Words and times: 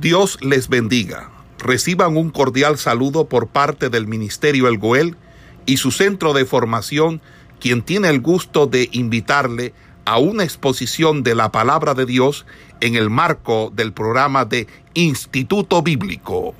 Dios 0.00 0.38
les 0.42 0.68
bendiga. 0.68 1.30
Reciban 1.58 2.18
un 2.18 2.30
cordial 2.30 2.76
saludo 2.76 3.30
por 3.30 3.48
parte 3.48 3.88
del 3.88 4.06
Ministerio 4.06 4.68
El 4.68 4.76
Goel 4.76 5.16
y 5.64 5.78
su 5.78 5.90
centro 5.90 6.34
de 6.34 6.44
formación, 6.44 7.22
quien 7.60 7.82
tiene 7.82 8.10
el 8.10 8.20
gusto 8.20 8.66
de 8.66 8.90
invitarle 8.92 9.72
a 10.04 10.18
una 10.18 10.44
exposición 10.44 11.22
de 11.22 11.34
la 11.34 11.50
palabra 11.50 11.94
de 11.94 12.04
Dios 12.04 12.44
en 12.80 12.94
el 12.94 13.08
marco 13.08 13.70
del 13.70 13.94
programa 13.94 14.44
de 14.44 14.66
Instituto 14.92 15.80
Bíblico. 15.82 16.54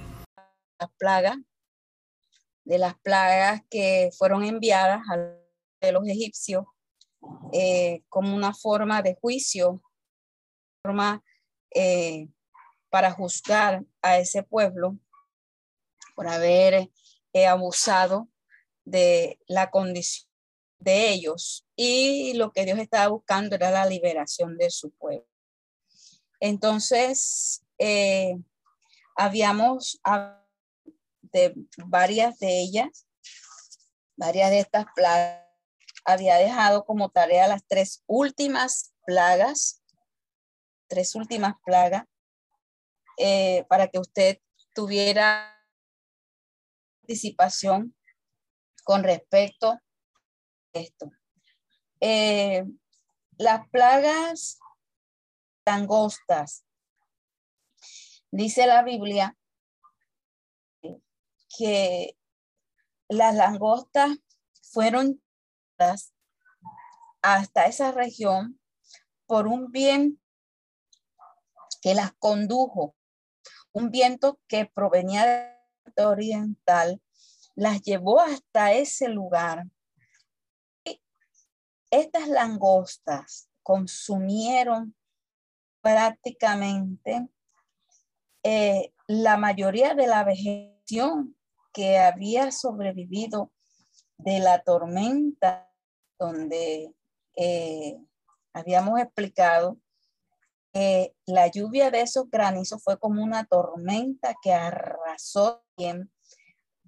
Las 0.80 0.90
plagas, 0.98 1.36
de 2.64 2.78
las 2.78 2.94
plagas 3.00 3.60
que 3.68 4.08
fueron 4.16 4.44
enviadas 4.44 5.02
a 5.10 5.92
los 5.92 6.08
egipcios 6.08 6.64
eh, 7.52 8.02
como 8.08 8.34
una 8.34 8.54
forma 8.54 9.02
de 9.02 9.14
juicio, 9.20 9.82
forma 10.82 11.22
eh, 11.74 12.28
para 12.96 13.12
juzgar 13.12 13.84
a 14.00 14.16
ese 14.16 14.42
pueblo 14.42 14.98
por 16.14 16.28
haber 16.28 16.90
eh, 17.34 17.46
abusado 17.46 18.30
de 18.86 19.38
la 19.46 19.70
condición 19.70 20.26
de 20.78 21.10
ellos 21.10 21.66
y 21.76 22.32
lo 22.36 22.52
que 22.52 22.64
Dios 22.64 22.78
estaba 22.78 23.08
buscando 23.08 23.54
era 23.54 23.70
la 23.70 23.84
liberación 23.84 24.56
de 24.56 24.70
su 24.70 24.92
pueblo. 24.92 25.28
Entonces, 26.40 27.66
eh, 27.76 28.38
habíamos 29.14 30.00
de 31.20 31.52
varias 31.76 32.38
de 32.38 32.60
ellas, 32.62 33.06
varias 34.16 34.48
de 34.48 34.60
estas 34.60 34.86
plagas, 34.94 35.44
había 36.06 36.36
dejado 36.36 36.86
como 36.86 37.10
tarea 37.10 37.46
las 37.46 37.62
tres 37.66 38.02
últimas 38.06 38.94
plagas, 39.04 39.82
tres 40.88 41.14
últimas 41.14 41.56
plagas, 41.62 42.06
eh, 43.16 43.64
para 43.68 43.88
que 43.88 43.98
usted 43.98 44.38
tuviera 44.74 45.52
participación 47.00 47.94
con 48.84 49.04
respecto 49.04 49.70
a 49.70 49.80
esto. 50.72 51.10
Eh, 52.00 52.64
las 53.38 53.68
plagas 53.70 54.58
langostas. 55.64 56.64
Dice 58.30 58.66
la 58.66 58.82
Biblia 58.82 59.36
que 61.58 62.16
las 63.08 63.34
langostas 63.34 64.18
fueron 64.62 65.22
hasta 67.22 67.66
esa 67.66 67.92
región 67.92 68.60
por 69.26 69.46
un 69.46 69.70
bien 69.70 70.20
que 71.82 71.94
las 71.94 72.12
condujo 72.18 72.95
un 73.76 73.90
viento 73.90 74.40
que 74.48 74.64
provenía 74.64 75.54
de 75.94 76.04
oriental 76.06 77.02
las 77.54 77.82
llevó 77.82 78.20
hasta 78.20 78.72
ese 78.72 79.08
lugar. 79.08 79.64
estas 81.90 82.28
langostas 82.28 83.50
consumieron 83.62 84.94
prácticamente 85.82 87.28
eh, 88.42 88.94
la 89.08 89.36
mayoría 89.36 89.94
de 89.94 90.06
la 90.06 90.24
vegetación 90.24 91.36
que 91.74 91.98
había 91.98 92.52
sobrevivido 92.52 93.52
de 94.16 94.38
la 94.38 94.62
tormenta 94.62 95.70
donde 96.18 96.94
eh, 97.36 97.98
habíamos 98.54 99.00
explicado 99.00 99.78
la 101.26 101.46
lluvia 101.48 101.90
de 101.90 102.02
esos 102.02 102.28
granizos 102.30 102.82
fue 102.82 102.98
como 102.98 103.22
una 103.22 103.44
tormenta 103.44 104.34
que 104.42 104.52
arrasó 104.52 105.64
bien 105.76 106.10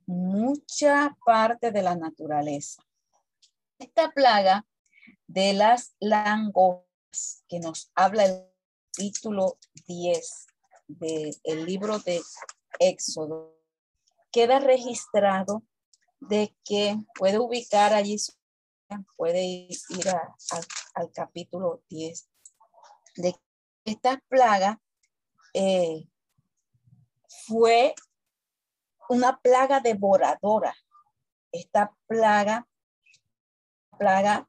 mucha 0.07 1.17
parte 1.25 1.71
de 1.71 1.83
la 1.83 1.95
naturaleza. 1.95 2.83
Esta 3.79 4.11
plaga 4.11 4.67
de 5.27 5.53
las 5.53 5.95
langostas 6.01 7.45
que 7.49 7.61
nos 7.61 7.91
habla 7.95 8.25
el 8.25 8.45
capítulo 8.93 9.59
10 9.87 10.47
del 10.89 11.67
libro 11.67 11.99
de 12.01 12.21
Éxodo, 12.81 13.55
queda 14.33 14.59
registrado 14.59 15.63
de 16.21 16.55
que 16.65 16.97
puede 17.15 17.39
ubicar 17.39 17.93
allí, 17.93 18.17
puede 19.17 19.45
ir 19.45 20.09
al 20.95 21.13
capítulo 21.13 21.83
10, 21.89 22.29
de 23.17 23.35
esta 23.89 24.23
plaga 24.29 24.81
eh, 25.55 26.07
fue 27.47 27.95
una 29.09 29.41
plaga 29.41 29.81
devoradora. 29.81 30.75
Esta 31.51 31.95
plaga, 32.07 32.69
plaga 33.99 34.47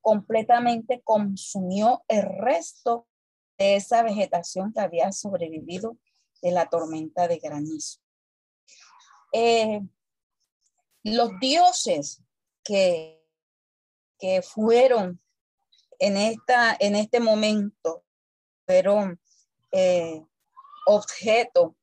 completamente 0.00 1.02
consumió 1.02 2.02
el 2.08 2.22
resto 2.22 3.06
de 3.58 3.76
esa 3.76 4.02
vegetación 4.02 4.72
que 4.72 4.80
había 4.80 5.12
sobrevivido 5.12 5.98
de 6.40 6.52
la 6.52 6.68
tormenta 6.68 7.28
de 7.28 7.38
granizo. 7.38 8.00
Eh, 9.32 9.80
los 11.02 11.30
dioses 11.40 12.22
que, 12.64 13.22
que 14.18 14.40
fueron 14.40 15.20
en, 15.98 16.16
esta, 16.16 16.76
en 16.78 16.96
este 16.96 17.20
momento 17.20 18.05
fueron 18.66 19.20
eh, 19.72 20.22
objeto 20.86 21.76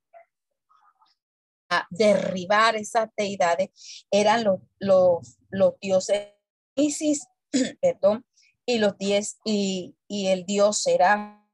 a 1.70 1.86
derribar 1.90 2.76
esas 2.76 3.08
deidades 3.16 4.04
eran 4.10 4.44
los, 4.44 4.60
los, 4.78 5.38
los 5.50 5.78
dioses 5.80 6.28
Isis, 6.76 7.26
perdón, 7.80 8.26
y 8.66 8.78
los 8.78 8.96
diez 8.98 9.38
y, 9.44 9.96
y 10.08 10.28
el 10.28 10.44
dios 10.44 10.82
será. 10.82 11.46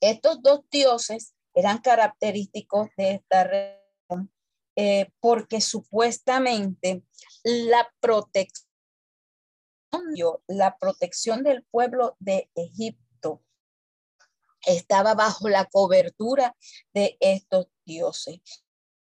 Estos 0.00 0.42
dos 0.42 0.68
dioses 0.70 1.34
eran 1.54 1.78
característicos 1.78 2.88
de 2.96 3.12
esta 3.12 3.44
región 3.44 4.30
eh, 4.74 5.10
porque 5.20 5.60
supuestamente 5.60 7.02
la 7.44 7.92
protección, 8.00 8.68
la 10.46 10.76
protección 10.78 11.42
del 11.42 11.62
pueblo 11.64 12.16
de 12.18 12.50
Egipto 12.54 13.01
estaba 14.66 15.14
bajo 15.14 15.48
la 15.48 15.66
cobertura 15.66 16.56
de 16.92 17.16
estos 17.20 17.68
dioses. 17.84 18.40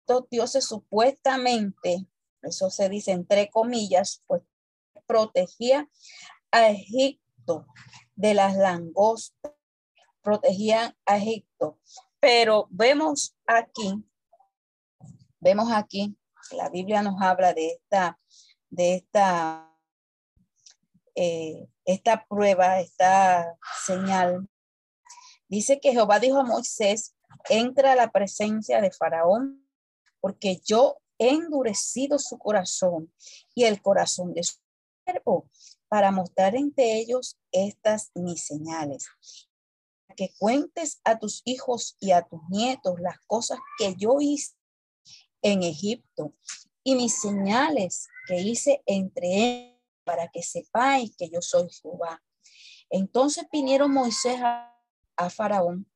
Estos 0.02 0.30
dioses 0.30 0.66
supuestamente, 0.66 2.06
eso 2.42 2.70
se 2.70 2.90
dice 2.90 3.12
entre 3.12 3.50
comillas, 3.50 4.24
pues 4.28 4.42
protegían 5.06 5.90
a 6.52 6.70
Egipto 6.70 7.68
de 8.16 8.34
las 8.34 8.56
langostas, 8.56 9.54
protegían 10.22 10.96
a 11.06 11.18
Egipto. 11.18 11.80
Pero 12.20 12.68
vemos 12.70 13.36
aquí, 13.46 14.04
vemos 15.40 15.72
aquí, 15.72 16.18
la 16.52 16.70
Biblia 16.70 17.02
nos 17.02 17.22
habla 17.22 17.54
de 17.54 17.72
esta, 17.72 18.20
de 18.70 18.96
esta, 18.96 19.70
eh, 21.16 21.68
esta 21.86 22.26
prueba, 22.26 22.80
esta 22.80 23.58
señal 23.86 24.50
Dice 25.54 25.80
que 25.80 25.92
Jehová 25.92 26.20
dijo 26.20 26.40
a 26.40 26.44
Moisés, 26.44 27.14
entra 27.48 27.92
a 27.92 27.96
la 27.96 28.12
presencia 28.12 28.82
de 28.82 28.90
Faraón, 28.90 29.70
porque 30.20 30.60
yo 30.66 30.98
he 31.20 31.30
endurecido 31.30 32.18
su 32.18 32.40
corazón 32.40 33.14
y 33.54 33.66
el 33.66 33.80
corazón 33.80 34.34
de 34.34 34.42
su 34.42 34.56
siervo 35.06 35.48
para 35.90 36.10
mostrar 36.10 36.56
entre 36.56 36.98
ellos 36.98 37.38
estas 37.52 38.10
mis 38.16 38.44
señales. 38.44 39.06
Que 40.18 40.34
cuentes 40.40 41.00
a 41.04 41.20
tus 41.20 41.44
hijos 41.46 41.98
y 42.00 42.14
a 42.14 42.24
tus 42.24 42.42
nietos 42.50 43.00
las 43.00 43.20
cosas 43.28 43.60
que 43.78 43.94
yo 43.96 44.16
hice 44.22 44.56
en 45.44 45.62
Egipto 45.62 46.34
y 46.84 46.96
mis 46.96 47.22
señales 47.22 48.08
que 48.28 48.42
hice 48.42 48.82
entre 48.88 49.28
ellos 49.28 49.80
para 50.04 50.30
que 50.30 50.42
sepáis 50.42 51.16
que 51.16 51.30
yo 51.30 51.44
soy 51.44 51.70
Jehová. 51.70 52.24
Entonces 52.90 53.46
vinieron 53.52 53.92
Moisés 53.92 54.42
a 54.42 54.73
a 55.18 55.30
Faraón 55.30 55.90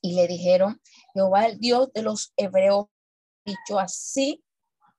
y 0.00 0.14
le 0.14 0.26
dijeron, 0.26 0.80
Jehová 1.14 1.46
el 1.46 1.58
Dios 1.58 1.92
de 1.92 2.02
los 2.02 2.32
hebreos, 2.36 2.86
dicho 3.44 3.78
así, 3.78 4.44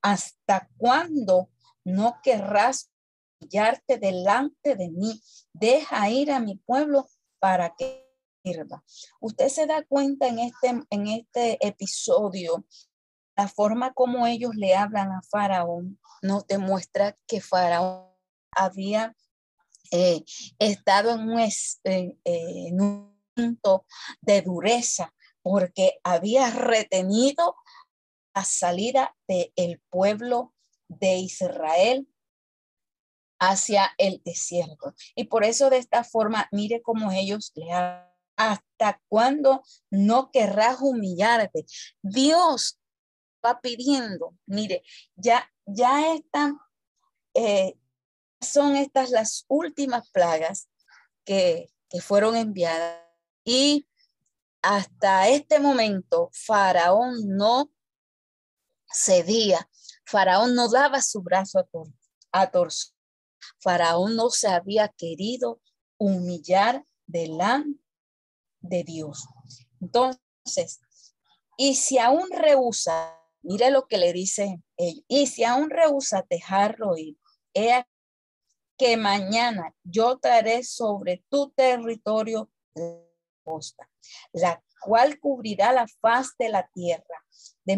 ¿hasta 0.01 0.69
cuándo 0.77 1.49
no 1.83 2.19
querrás 2.23 2.91
humillarte 3.39 3.97
delante 3.97 4.75
de 4.75 4.89
mí? 4.89 5.21
Deja 5.53 6.09
ir 6.09 6.31
a 6.31 6.39
mi 6.39 6.55
pueblo 6.55 7.07
para 7.39 7.75
que 7.75 8.09
sirva. 8.43 8.83
Usted 9.21 9.49
se 9.49 9.65
da 9.65 9.83
cuenta 9.83 10.27
en 10.27 10.39
este, 10.39 10.83
en 10.89 11.07
este 11.07 11.65
episodio, 11.65 12.65
la 13.35 13.47
forma 13.47 13.93
como 13.93 14.27
ellos 14.27 14.55
le 14.55 14.75
hablan 14.75 15.11
a 15.11 15.21
Faraón 15.29 15.97
nos 16.21 16.45
demuestra 16.47 17.17
que 17.27 17.41
Faraón 17.41 18.05
había 18.51 19.15
eh, 19.91 20.23
estado 20.59 21.11
en 21.11 21.21
un, 21.21 21.39
en 22.25 22.81
un 22.81 23.18
de 24.21 24.41
dureza 24.41 25.13
porque 25.41 25.99
había 26.03 26.49
retenido 26.49 27.55
la 28.35 28.43
salida 28.43 29.15
del 29.27 29.81
pueblo 29.89 30.53
de 30.87 31.17
Israel 31.17 32.07
hacia 33.39 33.91
el 33.97 34.21
desierto. 34.23 34.93
Y 35.15 35.25
por 35.25 35.43
eso 35.43 35.69
de 35.69 35.77
esta 35.77 36.03
forma, 36.03 36.47
mire 36.51 36.81
cómo 36.81 37.11
ellos 37.11 37.51
le 37.55 37.71
hasta 38.35 39.01
cuándo 39.07 39.63
no 39.89 40.31
querrás 40.31 40.77
humillarte. 40.81 41.65
Dios 42.01 42.79
va 43.45 43.59
pidiendo, 43.61 44.35
mire, 44.45 44.83
ya, 45.15 45.49
ya 45.65 46.13
están, 46.13 46.57
eh, 47.33 47.77
son 48.41 48.75
estas 48.75 49.11
las 49.11 49.45
últimas 49.47 50.09
plagas 50.11 50.69
que, 51.25 51.69
que 51.89 52.01
fueron 52.01 52.35
enviadas 52.35 53.08
y 53.49 53.87
hasta 54.61 55.27
este 55.27 55.59
momento 55.59 56.29
Faraón 56.33 57.35
no 57.35 57.71
cedía, 58.93 59.67
Faraón 60.05 60.53
no 60.53 60.69
daba 60.69 61.01
su 61.01 61.23
brazo 61.23 61.67
a, 62.31 62.51
torcer. 62.51 62.93
Faraón 63.59 64.15
no 64.15 64.29
se 64.29 64.49
había 64.49 64.89
querido 64.89 65.61
humillar 65.97 66.85
delante 67.07 67.81
de 68.59 68.83
Dios. 68.83 69.27
Entonces, 69.81 70.79
y 71.57 71.73
si 71.73 71.97
aún 71.97 72.29
rehúsa, 72.29 73.19
mire 73.41 73.71
lo 73.71 73.87
que 73.87 73.97
le 73.97 74.13
dice 74.13 74.61
y 75.07 75.25
si 75.25 75.43
aún 75.43 75.71
rehúsa 75.71 76.23
dejarlo 76.29 76.95
ir, 76.97 77.17
que 78.77 78.95
mañana 78.95 79.73
yo 79.83 80.19
traeré 80.19 80.63
sobre 80.63 81.25
tu 81.29 81.49
territorio 81.49 82.51
costa, 83.49 83.89
la 84.33 84.63
cual 84.81 85.19
cubrirá 85.19 85.73
la 85.73 85.87
faz 86.01 86.35
de 86.37 86.49
la 86.49 86.67
tierra, 86.69 87.25
de 87.63 87.77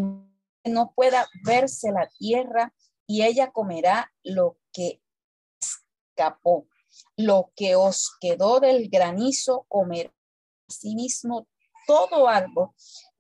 que 0.64 0.70
no 0.70 0.94
pueda 0.94 1.28
verse 1.44 1.92
la 1.92 2.10
tierra, 2.20 2.74
y 3.08 3.24
ella 3.24 3.52
comerá 3.52 4.12
lo 4.24 4.58
que 4.72 5.02
escapó. 5.62 6.68
Lo 7.16 7.52
que 7.56 7.76
os 7.76 8.12
quedó 8.20 8.60
del 8.60 8.90
granizo, 8.90 9.66
comerá 9.70 10.14
asimismo 10.68 11.48
todo 11.88 12.28
árbol 12.28 12.70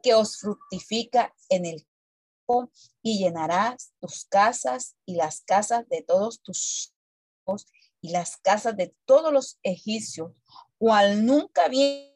que 0.01 0.13
os 0.13 0.38
fructifica 0.38 1.33
en 1.50 1.65
el 1.65 1.86
campo 1.86 2.71
y 3.01 3.19
llenarás 3.19 3.94
tus 4.00 4.25
casas 4.25 4.95
y 5.06 5.15
las 5.15 5.42
casas 5.42 5.88
de 5.89 6.03
todos 6.03 6.42
tus 6.42 6.94
hijos 7.42 7.65
y 8.01 8.12
las 8.12 8.38
casas 8.38 8.75
de 8.75 8.95
todos 9.06 9.31
los 9.31 9.59
egipcios, 9.63 10.31
cual 10.77 11.25
nunca 11.25 11.68
tus 11.68 12.11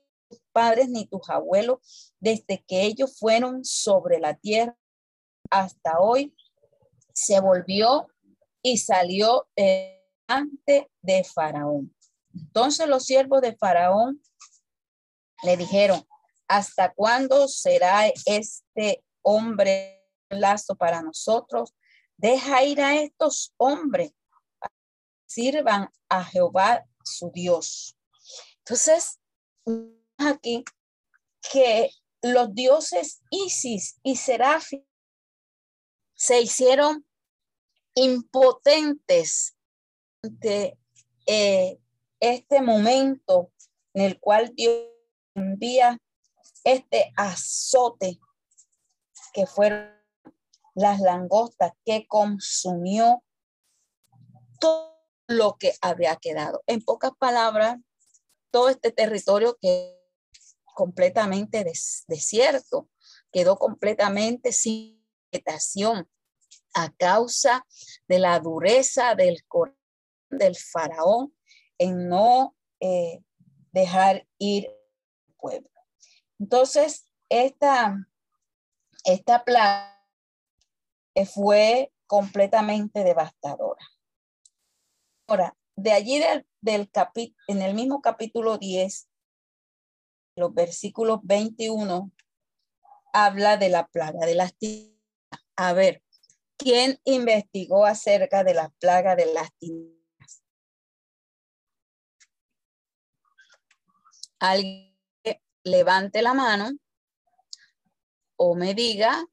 padres 0.56 0.88
ni 0.88 1.06
tus 1.06 1.30
abuelos 1.30 2.13
desde 2.22 2.63
que 2.66 2.84
ellos 2.84 3.19
fueron 3.19 3.66
sobre 3.66 4.19
la 4.19 4.36
tierra 4.36 4.78
hasta 5.52 6.00
hoy, 6.00 6.34
se 7.13 7.42
volvió 7.42 8.07
y 8.62 8.78
salió 8.78 9.50
delante 9.54 10.90
de 11.02 11.24
Faraón. 11.25 11.94
Entonces 12.34 12.88
los 12.88 13.06
siervos 13.06 13.42
de 13.42 13.57
Faraón 13.57 14.22
le 15.44 15.57
dijeron, 15.57 16.07
¿hasta 16.48 16.94
cuándo 16.94 17.50
será 17.50 18.08
este 18.25 19.04
hombre 19.24 20.08
lazo 20.30 20.75
para 20.75 21.01
nosotros? 21.01 21.75
Deja 22.16 22.63
ir 22.63 22.81
a 22.81 22.96
estos 22.96 23.54
hombres, 23.58 24.13
sirvan 25.25 25.90
a 26.08 26.24
Jehová 26.24 26.86
su 27.04 27.30
Dios. 27.31 27.98
Entonces, 28.60 29.19
aquí 30.18 30.64
que 31.52 31.90
los 32.22 32.54
dioses 32.54 33.22
Isis 33.30 34.00
y 34.04 34.16
Serafín 34.16 34.86
se 36.16 36.42
hicieron 36.42 37.06
impotentes 37.94 39.56
de 40.22 40.78
eh, 41.28 41.80
este 42.20 42.62
momento 42.62 43.52
en 43.94 44.04
el 44.04 44.20
cual 44.20 44.54
Dios 44.56 44.88
envía 45.36 45.98
este 46.64 47.14
azote 47.16 48.20
que 49.34 49.46
fueron 49.46 49.94
las 50.74 51.00
langostas 51.00 51.74
que 51.86 52.06
consumió 52.08 53.24
todo 54.60 54.96
lo 55.28 55.58
que 55.58 55.74
había 55.82 56.16
quedado. 56.18 56.64
En 56.68 56.82
pocas 56.82 57.12
palabras, 57.18 57.78
todo 58.52 58.70
este 58.70 58.92
territorio 58.92 59.58
que 59.62 60.05
completamente 60.75 61.66
desierto, 62.07 62.89
quedó 63.31 63.57
completamente 63.57 64.51
sin 64.51 65.04
vegetación 65.31 66.07
a 66.75 66.94
causa 66.94 67.66
de 68.07 68.19
la 68.19 68.39
dureza 68.39 69.16
del 69.16 69.44
corazón 69.48 69.80
del 70.30 70.56
faraón 70.56 71.33
en 71.77 72.07
no 72.10 72.56
eh, 72.80 73.24
dejar 73.72 74.27
ir 74.38 74.69
pueblo. 75.38 75.69
Entonces, 76.39 77.06
esta, 77.30 78.07
esta 79.04 79.44
plaga 79.44 80.06
fue 81.33 81.94
completamente 82.07 83.04
devastadora. 83.04 83.86
Ahora, 85.27 85.57
de 85.75 85.92
allí 85.92 86.19
del, 86.19 86.45
del 86.62 86.89
en 87.48 87.62
el 87.62 87.74
mismo 87.74 88.01
capítulo 88.01 88.57
10, 88.57 89.07
los 90.36 90.54
versículos 90.54 91.20
21, 91.24 92.12
habla 93.14 93.58
de 93.58 93.70
la 93.70 93.88
plaga 93.88 94.26
de 94.26 94.36
las 94.36 94.56
tinieblas. 94.56 94.96
A 95.56 95.74
ver, 95.74 96.04
¿quién 96.58 97.00
investigó 97.06 97.86
acerca 97.86 98.44
de 98.44 98.54
la 98.54 98.70
plaga 98.80 99.16
de 99.16 99.34
las 99.34 99.54
tinieblas? 99.58 100.44
Alguien 104.40 104.94
levante 105.64 106.22
la 106.22 106.34
mano 106.34 106.72
o 108.36 108.56
me 108.56 108.74
diga, 108.74 109.26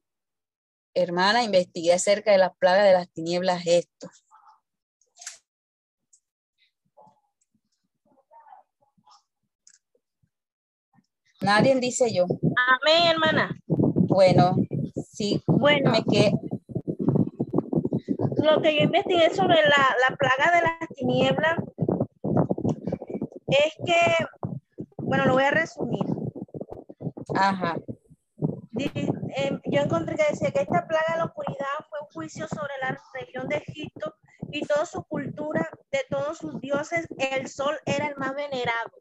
hermana, 0.93 1.43
investigué 1.43 1.93
acerca 1.93 2.31
de 2.31 2.37
las 2.37 2.55
plagas 2.57 2.85
de 2.85 2.93
las 2.93 3.09
tinieblas 3.11 3.63
esto. 3.65 4.09
Nadie 11.43 11.75
dice 11.79 12.13
yo. 12.13 12.25
Amén, 12.25 13.11
hermana. 13.11 13.59
Bueno, 13.67 14.55
sí. 15.11 15.41
Bueno, 15.45 15.91
que 16.09 16.31
lo 18.37 18.61
que 18.61 18.75
yo 18.75 18.83
investigué 18.83 19.29
sobre 19.33 19.55
la, 19.55 19.95
la 20.09 20.15
plaga 20.15 20.55
de 20.55 20.61
las 20.61 20.89
tinieblas 20.95 21.57
es 23.47 23.73
que, 23.85 24.25
bueno, 24.97 25.25
lo 25.25 25.33
voy 25.33 25.43
a 25.43 25.51
resumir. 25.51 26.05
Ajá. 27.35 27.75
Em, 29.35 29.59
yo 29.65 29.81
encontré 29.81 30.15
que 30.15 30.23
decía 30.29 30.51
que 30.51 30.61
esta 30.61 30.87
plaga 30.87 31.13
de 31.13 31.17
la 31.19 31.25
oscuridad 31.25 31.65
fue 31.89 31.99
un 32.01 32.07
juicio 32.13 32.47
sobre 32.47 32.73
la 32.81 32.97
región 33.13 33.47
de 33.47 33.57
Egipto 33.57 34.15
y 34.51 34.61
toda 34.65 34.85
su 34.85 35.03
cultura, 35.03 35.69
de 35.91 36.05
todos 36.09 36.37
sus 36.37 36.59
dioses, 36.61 37.07
el 37.17 37.47
sol 37.47 37.75
era 37.85 38.07
el 38.07 38.15
más 38.17 38.35
venerado. 38.35 38.91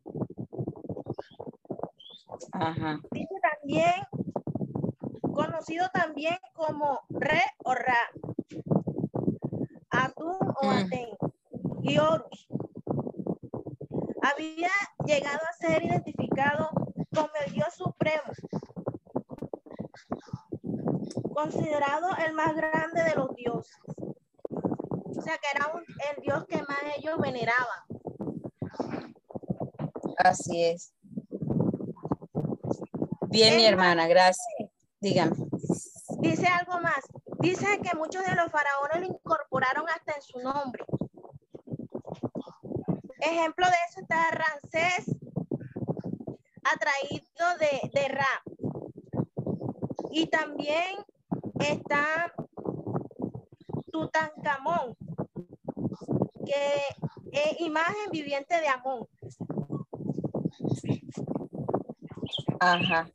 Ajá. 2.53 3.01
Dice 3.11 3.35
también, 3.41 3.95
conocido 5.35 5.89
también 5.93 6.37
como 6.55 7.01
Re 7.11 7.43
o 7.65 7.75
Ra, 7.75 8.11
Atún 9.91 10.37
o 10.41 10.67
mm. 10.67 10.71
Atén, 10.71 11.09
y 11.83 11.99
Horus. 11.99 12.49
Había 14.23 14.71
llegado 15.05 15.41
a 15.49 15.67
ser 15.67 15.83
identificado 15.85 16.71
como 17.15 17.31
el 17.45 17.53
Dios 17.53 17.75
supremo, 17.75 18.23
considerado 21.35 22.09
el 22.25 22.33
más 22.35 22.55
grande 22.55 23.03
de 23.03 23.15
los 23.17 23.35
dioses. 23.35 23.77
O 24.51 25.21
sea, 25.23 25.39
que 25.39 25.49
era 25.55 25.73
el 26.15 26.23
Dios 26.23 26.45
que 26.47 26.59
más 26.63 26.83
ellos 26.97 27.19
veneraban. 27.21 27.81
Así 30.19 30.65
es. 30.65 30.95
Bien, 33.33 33.57
mi 33.57 33.65
hermana, 33.65 34.07
gracias. 34.07 34.47
Dígame. 35.01 35.35
Dice 36.19 36.47
algo 36.47 36.79
más. 36.81 37.01
Dice 37.41 37.81
que 37.83 37.97
muchos 37.97 38.23
de 38.27 38.35
los 38.35 38.53
faraones 38.53 39.01
lo 39.01 39.07
incorporaron 39.07 39.87
hasta 39.89 40.13
en 40.13 40.23
su 40.23 40.39
nombre. 40.41 40.85
Ejemplo 43.21 43.67
de 43.67 43.77
eso 43.89 44.01
está 44.03 44.31
Ramsés 44.33 45.17
atraído 46.63 47.59
de, 47.59 47.91
de 48.01 48.09
Ra. 48.09 48.43
Y 50.11 50.27
también 50.27 50.99
está 51.59 52.35
Tutankamón, 53.91 54.95
que 56.45 56.83
es 57.33 57.61
imagen 57.61 58.11
viviente 58.11 58.61
de 58.61 58.69
Amón. 58.69 59.09
Ajá. 62.65 63.11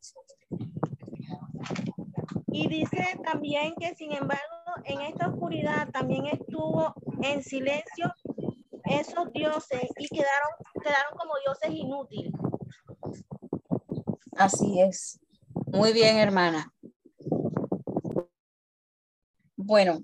Y 2.48 2.68
dice 2.68 3.18
también 3.24 3.76
que 3.76 3.96
sin 3.96 4.12
embargo 4.12 4.44
en 4.84 5.00
esta 5.02 5.30
oscuridad 5.30 5.90
también 5.92 6.26
estuvo 6.26 6.94
en 7.22 7.42
silencio 7.42 8.14
esos 8.84 9.32
dioses 9.32 9.90
y 9.98 10.08
quedaron, 10.10 10.52
quedaron 10.84 11.18
como 11.18 11.34
dioses 11.46 11.72
inútiles. 11.72 12.34
Así 14.36 14.82
es. 14.82 15.18
Muy 15.68 15.94
bien, 15.94 16.18
hermana. 16.18 16.74
Bueno, 19.56 20.04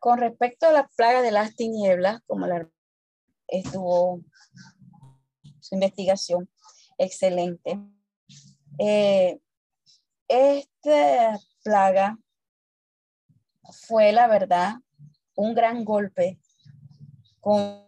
con 0.00 0.18
respecto 0.18 0.66
a 0.66 0.72
la 0.72 0.88
plaga 0.96 1.22
de 1.22 1.30
las 1.30 1.54
tinieblas, 1.54 2.22
como 2.26 2.48
la 2.48 2.68
estuvo 3.46 4.20
su 5.60 5.76
investigación 5.76 6.50
excelente. 6.98 7.78
Eh, 8.82 9.38
esta 10.26 11.38
plaga 11.62 12.18
fue, 13.86 14.10
la 14.10 14.26
verdad, 14.26 14.76
un 15.34 15.54
gran 15.54 15.84
golpe 15.84 16.40
con 17.40 17.86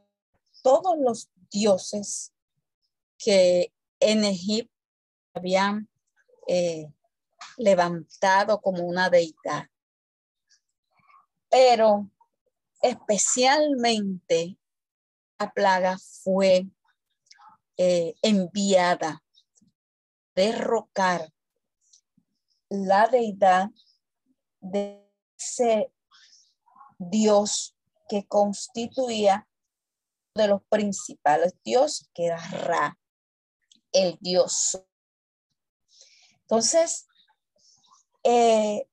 todos 0.62 0.98
los 0.98 1.30
dioses 1.50 2.34
que 3.16 3.72
en 4.00 4.24
Egipto 4.24 4.70
habían 5.32 5.88
eh, 6.46 6.92
levantado 7.56 8.60
como 8.60 8.82
una 8.82 9.08
deidad. 9.08 9.70
Pero 11.48 12.10
especialmente 12.82 14.58
la 15.38 15.50
plaga 15.50 15.96
fue 15.96 16.66
eh, 17.78 18.14
enviada 18.20 19.22
derrocar 20.34 21.32
la 22.68 23.06
deidad 23.08 23.70
de 24.60 25.06
ese 25.36 25.92
Dios 26.98 27.76
que 28.08 28.26
constituía 28.26 29.48
de 30.34 30.48
los 30.48 30.62
principales 30.64 31.54
dioses, 31.64 32.08
que 32.14 32.26
era 32.26 32.38
Ra, 32.38 32.98
el 33.92 34.16
Dios. 34.20 34.82
Entonces, 36.42 37.06
eh, 38.22 38.88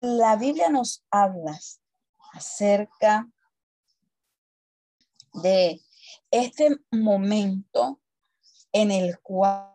la 0.00 0.36
Biblia 0.36 0.68
nos 0.68 1.04
habla 1.10 1.58
acerca 2.32 3.28
de 5.34 5.80
este 6.30 6.76
momento 6.90 8.00
en 8.72 8.90
el 8.90 9.20
cual 9.20 9.71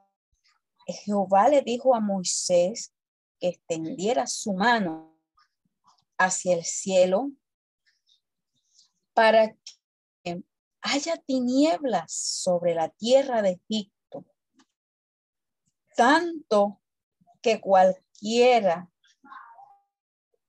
Jehová 0.93 1.49
le 1.49 1.61
dijo 1.61 1.95
a 1.95 1.99
Moisés 1.99 2.93
que 3.39 3.49
extendiera 3.49 4.25
su 4.27 4.53
mano 4.53 5.19
hacia 6.17 6.55
el 6.55 6.63
cielo 6.63 7.31
para 9.13 9.55
que 10.23 10.43
haya 10.81 11.17
tinieblas 11.17 12.13
sobre 12.13 12.75
la 12.75 12.89
tierra 12.89 13.41
de 13.41 13.59
Egipto, 13.67 14.25
tanto 15.95 16.81
que 17.41 17.59
cualquiera 17.59 18.89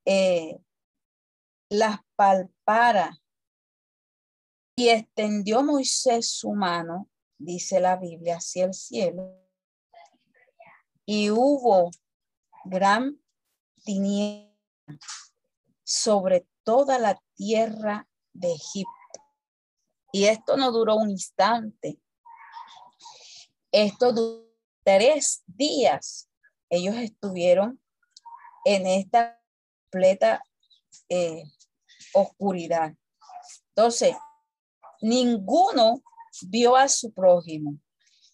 eh, 0.05 0.59
las 1.71 2.01
palpara. 2.17 3.21
Y 4.77 4.91
extendió 4.91 5.63
Moisés 5.65 6.31
su 6.31 6.53
mano, 6.53 7.09
dice 7.37 7.81
la 7.81 7.97
Biblia, 7.97 8.37
hacia 8.37 8.67
el 8.67 8.75
cielo. 8.75 9.48
Y 11.11 11.31
hubo 11.31 11.91
gran 12.67 13.19
tiniebla 13.83 14.53
sobre 15.83 16.47
toda 16.65 16.99
la 16.99 17.19
tierra 17.35 18.07
de 18.35 18.53
Egipto. 18.53 18.93
Y 20.13 20.27
esto 20.27 20.59
no 20.59 20.71
duró 20.71 20.97
un 20.97 21.09
instante. 21.09 21.99
Esto 23.73 24.13
duró 24.13 24.53
tres 24.85 25.43
días. 25.47 26.29
Ellos 26.69 26.97
estuvieron 26.97 27.81
en 28.67 28.87
esta 28.87 29.41
completa 29.85 30.45
eh, 31.09 31.43
oscuridad. 32.13 32.93
Entonces, 33.71 34.15
ninguno 35.01 36.03
vio 36.43 36.77
a 36.77 36.87
su 36.87 37.15
prójimo, 37.15 37.79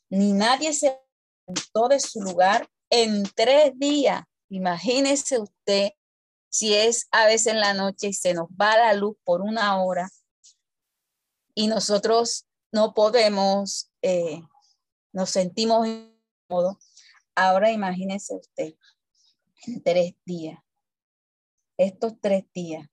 ni 0.08 0.32
nadie 0.32 0.72
se 0.72 1.03
de 1.46 2.00
su 2.00 2.20
lugar 2.20 2.68
en 2.90 3.24
tres 3.34 3.72
días. 3.78 4.24
Imagínese 4.48 5.40
usted 5.40 5.90
si 6.48 6.74
es 6.74 7.08
a 7.10 7.26
veces 7.26 7.48
en 7.48 7.60
la 7.60 7.74
noche 7.74 8.08
y 8.08 8.12
se 8.12 8.34
nos 8.34 8.48
va 8.48 8.76
la 8.76 8.92
luz 8.94 9.16
por 9.24 9.40
una 9.40 9.82
hora 9.82 10.08
y 11.54 11.66
nosotros 11.66 12.46
no 12.72 12.94
podemos, 12.94 13.90
eh, 14.02 14.40
nos 15.12 15.30
sentimos 15.30 15.86
incómodos. 15.86 16.76
Ahora 17.34 17.72
imagínese 17.72 18.34
usted 18.34 18.74
en 19.66 19.82
tres 19.82 20.14
días 20.24 20.64
estos 21.76 22.14
tres 22.20 22.44
días. 22.52 22.88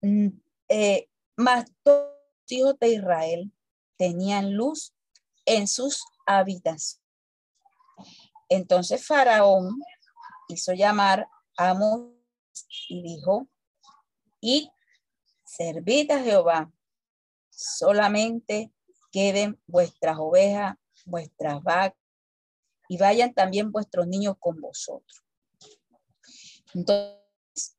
Mm, 0.00 0.28
eh, 0.68 1.08
más 1.36 1.70
todos 1.82 2.12
los 2.42 2.52
hijos 2.52 2.78
de 2.78 2.88
Israel 2.94 3.52
tenían 3.96 4.54
luz 4.54 4.94
en 5.44 5.66
sus 5.66 6.04
habitaciones. 6.26 7.00
Entonces 8.48 9.06
Faraón 9.06 9.80
hizo 10.48 10.72
llamar 10.72 11.28
a 11.56 11.74
Moisés 11.74 12.18
y 12.88 13.02
dijo, 13.02 13.48
y 14.40 14.70
servid 15.44 16.10
a 16.10 16.20
Jehová, 16.20 16.72
solamente 17.50 18.72
queden 19.10 19.60
vuestras 19.66 20.16
ovejas, 20.18 20.76
vuestras 21.04 21.62
vacas, 21.62 21.98
y 22.88 22.96
vayan 22.96 23.34
también 23.34 23.70
vuestros 23.70 24.06
niños 24.06 24.36
con 24.38 24.60
vosotros. 24.60 25.22
Entonces, 26.74 27.76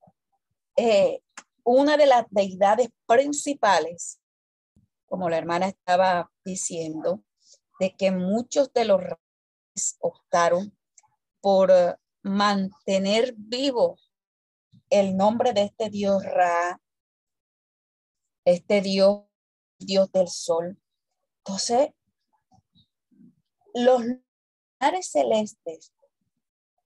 eh, 0.75 1.21
una 1.63 1.97
de 1.97 2.05
las 2.05 2.25
deidades 2.29 2.89
principales, 3.05 4.19
como 5.05 5.29
la 5.29 5.37
hermana 5.37 5.67
estaba 5.67 6.31
diciendo, 6.43 7.23
de 7.79 7.95
que 7.95 8.11
muchos 8.11 8.71
de 8.73 8.85
los 8.85 9.01
optaron 9.99 10.77
por 11.41 11.71
eh, 11.71 11.95
mantener 12.21 13.33
vivo 13.35 13.97
el 14.89 15.15
nombre 15.15 15.53
de 15.53 15.63
este 15.63 15.89
Dios 15.89 16.23
Ra, 16.23 16.81
este 18.45 18.81
Dios, 18.81 19.23
Dios 19.77 20.11
del 20.11 20.27
sol. 20.27 20.79
Entonces, 21.45 21.89
los 23.73 24.01
lugares 24.01 25.11
celestes 25.11 25.93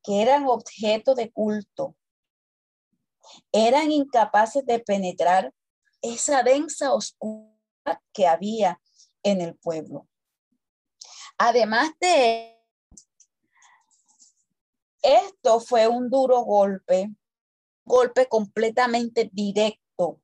que 0.03 0.21
eran 0.21 0.47
objeto 0.47 1.15
de 1.15 1.31
culto 1.31 1.95
eran 3.51 3.91
incapaces 3.91 4.65
de 4.65 4.79
penetrar 4.79 5.53
esa 6.01 6.43
densa 6.43 6.93
oscuridad 6.93 7.53
que 8.11 8.27
había 8.27 8.81
en 9.23 9.41
el 9.41 9.55
pueblo. 9.55 10.07
Además 11.37 11.91
de 11.99 12.52
esto 15.03 15.59
fue 15.59 15.87
un 15.87 16.09
duro 16.09 16.41
golpe, 16.41 17.13
golpe 17.85 18.27
completamente 18.27 19.29
directo 19.31 20.21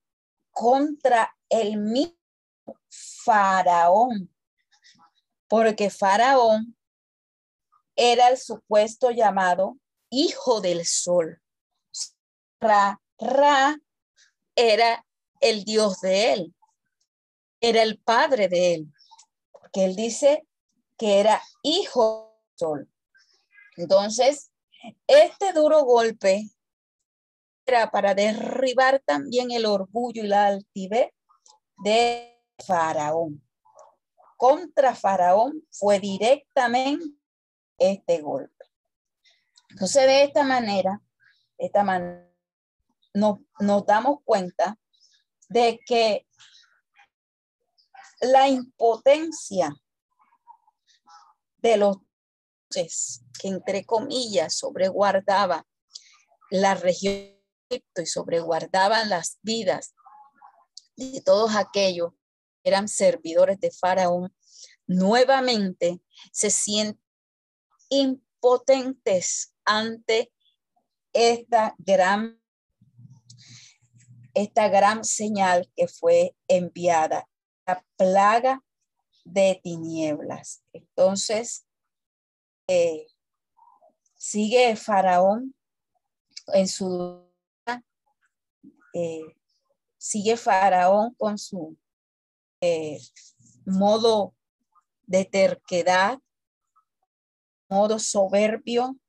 contra 0.52 1.36
el 1.50 1.78
mismo 1.78 2.16
faraón, 3.24 4.34
porque 5.48 5.90
faraón 5.90 6.78
era 7.96 8.30
el 8.30 8.38
supuesto 8.38 9.12
llamado 9.12 9.78
hijo 10.10 10.62
del 10.62 10.86
sol. 10.86 11.42
Ra, 12.62 13.02
Ra 13.18 13.78
era 14.56 15.06
el 15.42 15.64
Dios 15.66 16.00
de 16.02 16.34
él, 16.34 16.56
era 17.62 17.84
el 17.84 18.00
padre 18.00 18.48
de 18.48 18.76
él, 18.76 18.94
porque 19.52 19.86
él 19.86 19.96
dice 19.96 20.48
que 20.98 21.20
era 21.20 21.42
hijo 21.64 22.34
del 22.34 22.58
sol. 22.58 22.90
Entonces, 23.78 24.52
este 25.08 25.54
duro 25.54 25.84
golpe 25.84 26.50
era 27.66 27.92
para 27.92 28.16
derribar 28.16 29.02
también 29.06 29.52
el 29.52 29.66
orgullo 29.66 30.24
y 30.24 30.28
la 30.28 30.48
altivez 30.48 31.12
de 31.84 32.42
Faraón. 32.66 33.42
Contra 34.38 34.96
Faraón 34.96 35.64
fue 35.70 36.00
directamente 36.00 37.16
este 37.78 38.22
golpe. 38.22 38.66
Entonces, 39.70 40.08
de 40.08 40.24
esta 40.24 40.44
manera, 40.44 41.02
esta 41.58 41.84
manera, 41.84 42.30
nos, 43.14 43.40
damos 43.86 44.20
cuenta 44.24 44.78
de 45.50 45.80
que 45.86 46.28
la 48.22 48.48
impotencia 48.48 49.74
de 51.58 51.78
los 51.78 51.98
que 52.70 53.48
entre 53.48 53.86
comillas 53.86 54.56
sobreguardaba 54.56 55.66
la 56.52 56.76
región 56.76 57.36
y 57.70 58.06
sobreguardaban 58.06 59.10
las 59.10 59.40
vidas 59.42 59.94
de 60.96 61.22
todos 61.22 61.56
aquellos 61.56 62.12
que 62.64 62.70
eran 62.70 62.88
servidores 62.88 63.60
de 63.60 63.72
Faraón, 63.72 64.36
nuevamente 64.88 66.02
se 66.32 66.50
sienten 66.50 67.00
impotentes 67.90 69.54
ante 69.66 70.32
esta 71.14 71.76
gran 71.80 72.40
esta 74.34 74.70
gran 74.70 75.04
señal 75.04 75.70
que 75.76 75.88
fue 75.88 76.36
enviada, 76.48 77.28
la 77.66 77.84
plaga 77.98 78.64
de 79.26 79.60
tinieblas. 79.62 80.64
Entonces, 80.72 81.66
eh, 82.72 83.08
sigue 84.16 84.76
Faraón 84.76 85.56
en 86.54 86.68
su 86.68 87.28
eh, 88.94 89.24
sigue 89.98 90.38
Faraón 90.38 91.16
con 91.16 91.40
su 91.40 91.76
eh, 92.62 93.00
modo 93.66 94.36
de 95.08 95.26
terquedad, 95.26 96.20
modo 97.70 97.98
soberbio, 97.98 99.00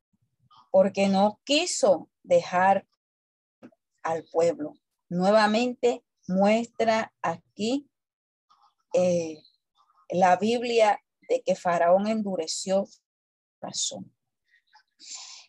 porque 0.71 1.09
no 1.09 1.39
quiso 1.45 2.09
dejar 2.23 2.87
al 4.03 4.25
pueblo. 4.25 4.73
Nuevamente 5.11 6.03
muestra 6.29 7.13
aquí 7.21 7.91
la 10.09 10.37
Biblia 10.37 10.99
de 11.29 11.43
que 11.43 11.55
Faraón 11.55 12.07
endureció 12.07 12.87
razón. 13.61 14.13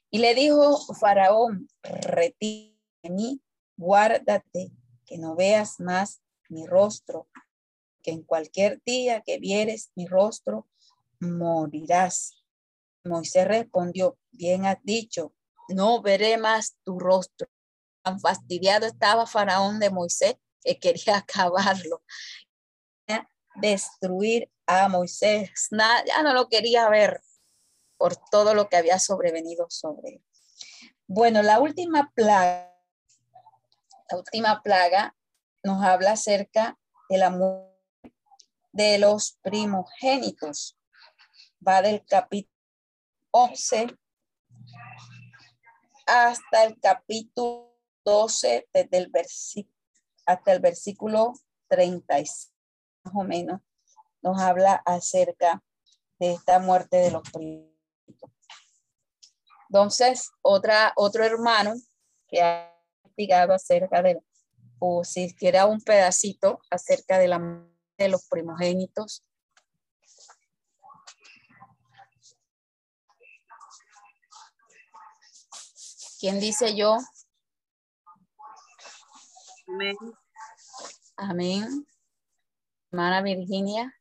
Y 0.10 0.20
le 0.20 0.36
dijo 0.36 0.78
Faraón, 0.96 1.70
retírate 1.82 2.72
de 3.04 3.10
mí, 3.10 3.42
guárdate, 3.78 4.72
que 5.06 5.18
no 5.18 5.36
veas 5.36 5.80
más 5.80 6.22
mi 6.50 6.66
rostro, 6.66 7.28
que 8.04 8.12
en 8.12 8.24
cualquier 8.24 8.82
día 8.86 9.22
que 9.22 9.40
vieres 9.40 9.92
mi 9.96 10.08
rostro, 10.08 10.68
morirás. 11.20 12.44
Moisés 13.04 13.48
respondió, 13.48 14.18
bien 14.32 14.66
has 14.66 14.78
dicho, 14.84 15.34
no 15.70 16.02
veré 16.02 16.38
más 16.38 16.78
tu 16.84 17.00
rostro. 17.00 17.48
Tan 18.04 18.20
fastidiado 18.20 18.86
estaba 18.86 19.26
Faraón 19.26 19.80
de 19.80 19.90
Moisés 19.90 20.36
que 20.64 20.80
quería 20.80 21.18
acabarlo, 21.18 22.04
destruir 23.56 24.50
a 24.66 24.88
Moisés. 24.88 25.70
ya 25.72 26.24
no 26.24 26.34
lo 26.34 26.48
quería 26.48 26.88
ver 26.90 27.22
por 28.02 28.16
todo 28.18 28.56
lo 28.56 28.68
que 28.68 28.78
había 28.78 28.98
sobrevenido 28.98 29.68
sobre 29.70 30.16
él. 30.16 30.26
Bueno, 31.06 31.44
la 31.44 31.60
última 31.60 32.12
plaga, 32.16 32.76
la 34.10 34.18
última 34.18 34.64
plaga 34.64 35.16
nos 35.62 35.84
habla 35.84 36.14
acerca 36.14 36.80
de 37.10 37.20
la 37.20 37.30
muerte 37.30 37.70
de 38.72 38.98
los 38.98 39.38
primogénitos. 39.44 40.80
Va 41.66 41.84
del 41.84 42.04
capítulo 42.04 42.58
11 43.30 43.96
hasta 46.08 46.64
el 46.64 46.80
capítulo 46.80 47.78
12, 48.04 48.68
desde 48.74 48.98
el 48.98 49.10
versículo 49.10 49.76
hasta 50.26 50.54
el 50.54 50.60
versículo 50.60 51.34
36, 51.68 52.52
más 53.04 53.14
o 53.16 53.24
menos, 53.24 53.62
nos 54.24 54.42
habla 54.42 54.82
acerca 54.88 55.62
de 56.18 56.34
esta 56.34 56.58
muerte 56.58 56.98
de 56.98 57.12
los 57.12 57.22
primogénitos. 57.30 57.71
Entonces, 59.72 60.32
otra, 60.42 60.92
otro 60.98 61.24
hermano 61.24 61.76
que 62.28 62.42
ha 62.42 62.78
investigado 63.06 63.54
acerca 63.54 64.02
de, 64.02 64.22
o 64.80 65.06
si 65.06 65.34
quiera 65.34 65.66
un 65.66 65.80
pedacito 65.80 66.60
acerca 66.70 67.18
de, 67.18 67.30
la, 67.30 67.40
de 67.98 68.10
los 68.10 68.28
primogénitos. 68.28 69.24
¿Quién 76.20 76.42
dice 76.42 76.76
yo? 76.76 76.98
Amén. 79.68 79.96
Amén. 81.16 81.88
Hermana 82.92 83.22
Virginia. 83.22 83.98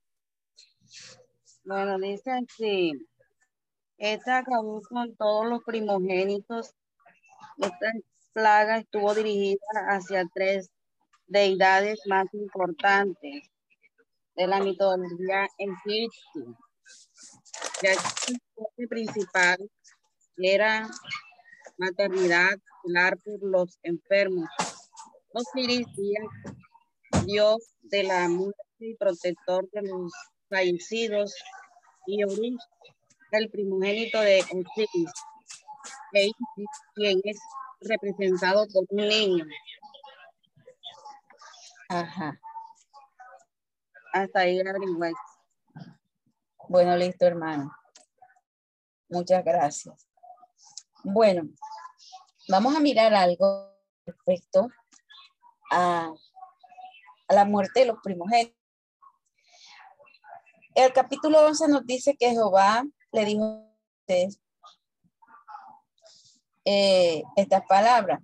Bueno, 1.63 1.97
dice 1.97 2.33
así. 2.33 3.10
Esta 4.01 4.39
acabó 4.39 4.81
con 4.89 5.15
todos 5.15 5.47
los 5.47 5.63
primogénitos. 5.63 6.75
Esta 7.59 7.93
plaga 8.33 8.79
estuvo 8.79 9.15
dirigida 9.15 9.59
hacia 9.91 10.27
tres 10.35 10.71
deidades 11.27 12.01
más 12.07 12.27
importantes 12.33 13.51
de 14.37 14.47
la 14.47 14.59
mitología 14.61 15.47
egipcia. 15.59 16.45
Ya 17.83 17.93
que 18.27 18.35
el 18.79 18.89
principal 18.89 19.71
era 20.39 20.89
maternidad, 21.77 22.57
velar 22.85 23.19
por 23.19 23.43
los 23.43 23.79
enfermos. 23.83 24.49
Osiris, 25.35 25.87
Dios 27.27 27.59
de 27.83 28.05
la 28.05 28.31
muerte 28.31 28.63
y 28.79 28.95
protector 28.95 29.69
de 29.73 29.83
los 29.83 30.11
fallecidos, 30.49 31.35
y 32.07 32.25
Orish, 32.25 32.57
el 33.39 33.51
primogénito 33.51 34.21
de 34.21 34.41
Osiris, 34.41 35.13
quien 36.95 37.21
es 37.25 37.39
representado 37.81 38.67
por 38.73 38.85
un 38.89 39.09
niño. 39.09 39.45
Ajá. 41.89 42.39
Hasta 44.13 44.41
ahí 44.41 44.61
averigué. 44.61 45.13
Bueno, 46.69 46.97
listo, 46.97 47.27
hermano. 47.27 47.73
Muchas 49.09 49.45
gracias. 49.45 50.07
Bueno, 51.03 51.49
vamos 52.49 52.77
a 52.77 52.81
mirar 52.81 53.13
algo 53.15 53.73
respecto 54.07 54.69
a, 55.73 56.13
a 57.29 57.35
la 57.35 57.45
muerte 57.45 57.81
de 57.81 57.87
los 57.87 57.99
primogénitos. 58.03 58.57
El 60.75 60.93
capítulo 60.93 61.45
11 61.47 61.69
nos 61.69 61.85
dice 61.85 62.17
que 62.17 62.31
Jehová 62.31 62.85
le 63.13 63.25
dijo 63.25 63.45
a 63.45 63.77
ustedes 64.01 64.41
eh, 66.65 67.23
estas 67.37 67.65
palabras. 67.67 68.21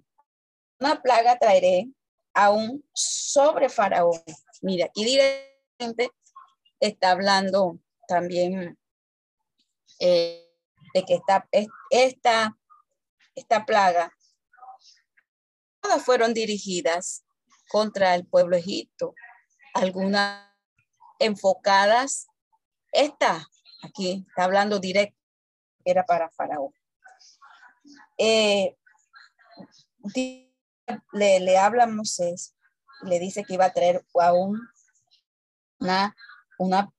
Una 0.79 1.01
plaga 1.01 1.38
traeré 1.38 1.88
aún 2.35 2.85
sobre 2.92 3.68
Faraón. 3.68 4.22
Mira, 4.62 4.87
aquí 4.87 5.05
directamente 5.05 6.11
está 6.81 7.12
hablando 7.12 7.79
también 8.07 8.79
eh, 10.01 10.46
de 10.94 11.05
que 11.05 11.14
esta, 11.14 11.49
esta, 11.90 12.57
esta 13.35 13.64
plaga, 13.64 14.12
todas 15.81 16.05
fueron 16.05 16.35
dirigidas 16.35 17.25
contra 17.68 18.14
el 18.14 18.27
pueblo 18.27 18.57
egipto, 18.57 19.14
algunas 19.75 20.46
enfocadas, 21.18 22.27
esta 22.92 23.46
aquí 23.83 24.25
está 24.29 24.45
hablando 24.45 24.79
directo, 24.79 25.19
era 25.85 26.05
para 26.05 26.31
Faraón. 26.31 26.73
Eh, 28.19 28.77
le, 31.12 31.41
le 31.41 31.59
habla 31.59 31.85
a 31.85 31.87
Moisés, 31.87 32.55
le 33.03 33.19
dice 33.19 33.45
que 33.45 33.55
iba 33.55 33.67
a 33.67 33.73
traer 33.73 34.05
aún 34.21 34.61
una, 35.79 36.15
una 36.59 36.93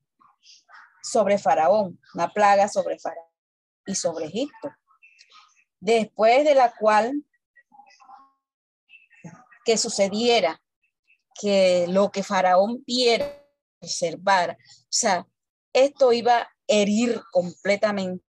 sobre 1.01 1.37
Faraón, 1.37 1.99
una 2.13 2.29
plaga 2.29 2.67
sobre 2.67 2.99
Faraón 2.99 3.31
y 3.85 3.95
sobre 3.95 4.25
Egipto. 4.25 4.69
Después 5.79 6.43
de 6.43 6.55
la 6.55 6.73
cual 6.75 7.23
que 9.63 9.77
sucediera 9.77 10.61
que 11.39 11.85
lo 11.89 12.11
que 12.11 12.23
Faraón 12.23 12.83
viera, 12.85 13.43
observar, 13.79 14.57
o 14.59 14.87
sea, 14.89 15.27
esto 15.73 16.11
iba 16.11 16.39
a 16.41 16.56
herir 16.67 17.21
completamente 17.31 18.23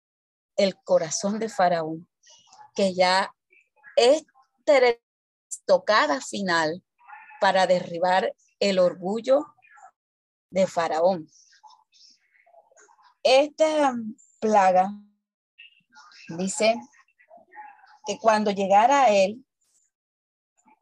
el 0.56 0.76
corazón 0.84 1.40
de 1.40 1.50
Faraón, 1.50 2.08
que 2.76 2.94
ya 2.94 3.34
es 3.96 4.26
tocada 5.66 6.22
final 6.22 6.84
para 7.40 7.68
derribar 7.68 8.34
el 8.60 8.80
orgullo 8.80 9.46
de 10.50 10.68
Faraón. 10.68 11.30
Esta 13.24 13.96
plaga 14.40 14.90
dice 16.38 16.80
que 18.06 18.18
cuando 18.20 18.52
llegara 18.52 19.04
a 19.04 19.10
él, 19.10 19.46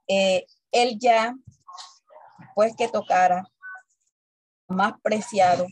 eh, 0.07 0.45
él 0.71 0.97
ya, 0.99 1.35
pues 2.53 2.75
que 2.75 2.87
tocara 2.87 3.47
más 4.67 4.93
preciado, 5.01 5.67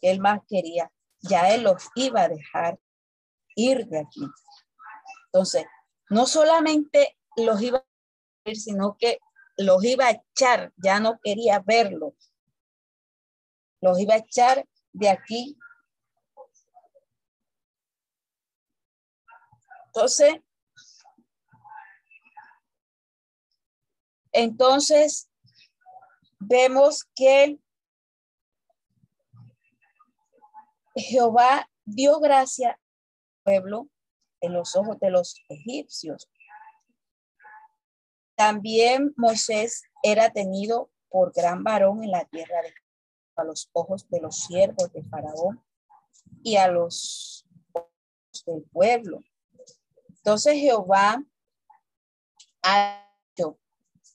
que 0.00 0.10
él 0.10 0.20
más 0.20 0.40
quería, 0.48 0.90
ya 1.28 1.54
él 1.54 1.62
los 1.62 1.88
iba 1.94 2.22
a 2.22 2.28
dejar 2.28 2.78
ir 3.56 3.86
de 3.86 4.00
aquí. 4.00 4.22
Entonces, 5.26 5.66
no 6.10 6.26
solamente 6.26 7.18
los 7.36 7.60
iba 7.62 7.78
a 7.78 7.84
ver, 8.44 8.56
sino 8.56 8.96
que 8.98 9.18
los 9.56 9.82
iba 9.84 10.06
a 10.06 10.10
echar, 10.10 10.72
ya 10.76 11.00
no 11.00 11.18
quería 11.22 11.60
verlos. 11.60 12.14
Los 13.80 13.98
iba 13.98 14.14
a 14.14 14.18
echar 14.18 14.66
de 14.92 15.08
aquí. 15.08 15.58
Entonces, 19.86 20.34
entonces 24.32 25.30
vemos 26.40 27.04
que 27.14 27.58
Jehová 30.94 31.68
dio 31.84 32.20
gracia 32.20 32.70
al 32.70 32.78
pueblo 33.42 33.88
en 34.40 34.52
los 34.52 34.76
ojos 34.76 34.98
de 35.00 35.10
los 35.10 35.42
egipcios. 35.48 36.28
También 38.36 39.14
Moisés 39.16 39.84
era 40.02 40.30
tenido 40.30 40.90
por 41.08 41.32
gran 41.32 41.62
varón 41.62 42.02
en 42.02 42.10
la 42.10 42.24
tierra 42.24 42.62
de 42.62 42.74
a 43.36 43.44
los 43.44 43.68
ojos 43.72 44.08
de 44.08 44.20
los 44.20 44.36
siervos 44.36 44.92
de 44.92 45.02
Faraón 45.04 45.62
y 46.42 46.56
a 46.56 46.68
los 46.68 47.46
ojos 47.72 48.44
del 48.46 48.62
pueblo. 48.64 49.20
Entonces 50.08 50.54
Jehová 50.54 51.22
ha 52.62 53.08
dicho, 53.36 53.58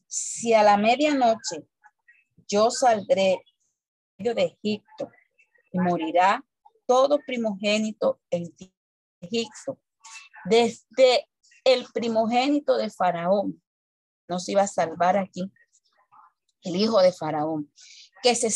si 0.07 0.53
a 0.53 0.63
la 0.63 0.77
medianoche 0.77 1.67
yo 2.47 2.71
saldré 2.71 3.43
de 4.17 4.43
Egipto 4.43 5.11
y 5.71 5.79
morirá 5.79 6.43
todo 6.89 7.19
primogénito 7.19 8.19
en 8.31 8.51
Egipto, 9.21 9.79
desde 10.45 11.29
el 11.63 11.85
primogénito 11.93 12.77
de 12.77 12.89
Faraón, 12.89 13.61
nos 14.27 14.49
iba 14.49 14.63
a 14.63 14.67
salvar 14.67 15.15
aquí, 15.15 15.51
el 16.63 16.75
hijo 16.75 16.99
de 16.99 17.11
Faraón, 17.11 17.71
que 18.23 18.33
se 18.33 18.49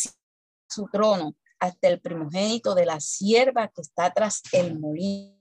su 0.68 0.88
trono 0.92 1.36
hasta 1.60 1.88
el 1.88 2.02
primogénito 2.02 2.74
de 2.74 2.88
la 2.88 3.00
sierva 3.00 3.68
que 3.68 3.82
está 3.82 4.12
tras 4.12 4.42
el 4.52 4.80
molino, 4.80 5.40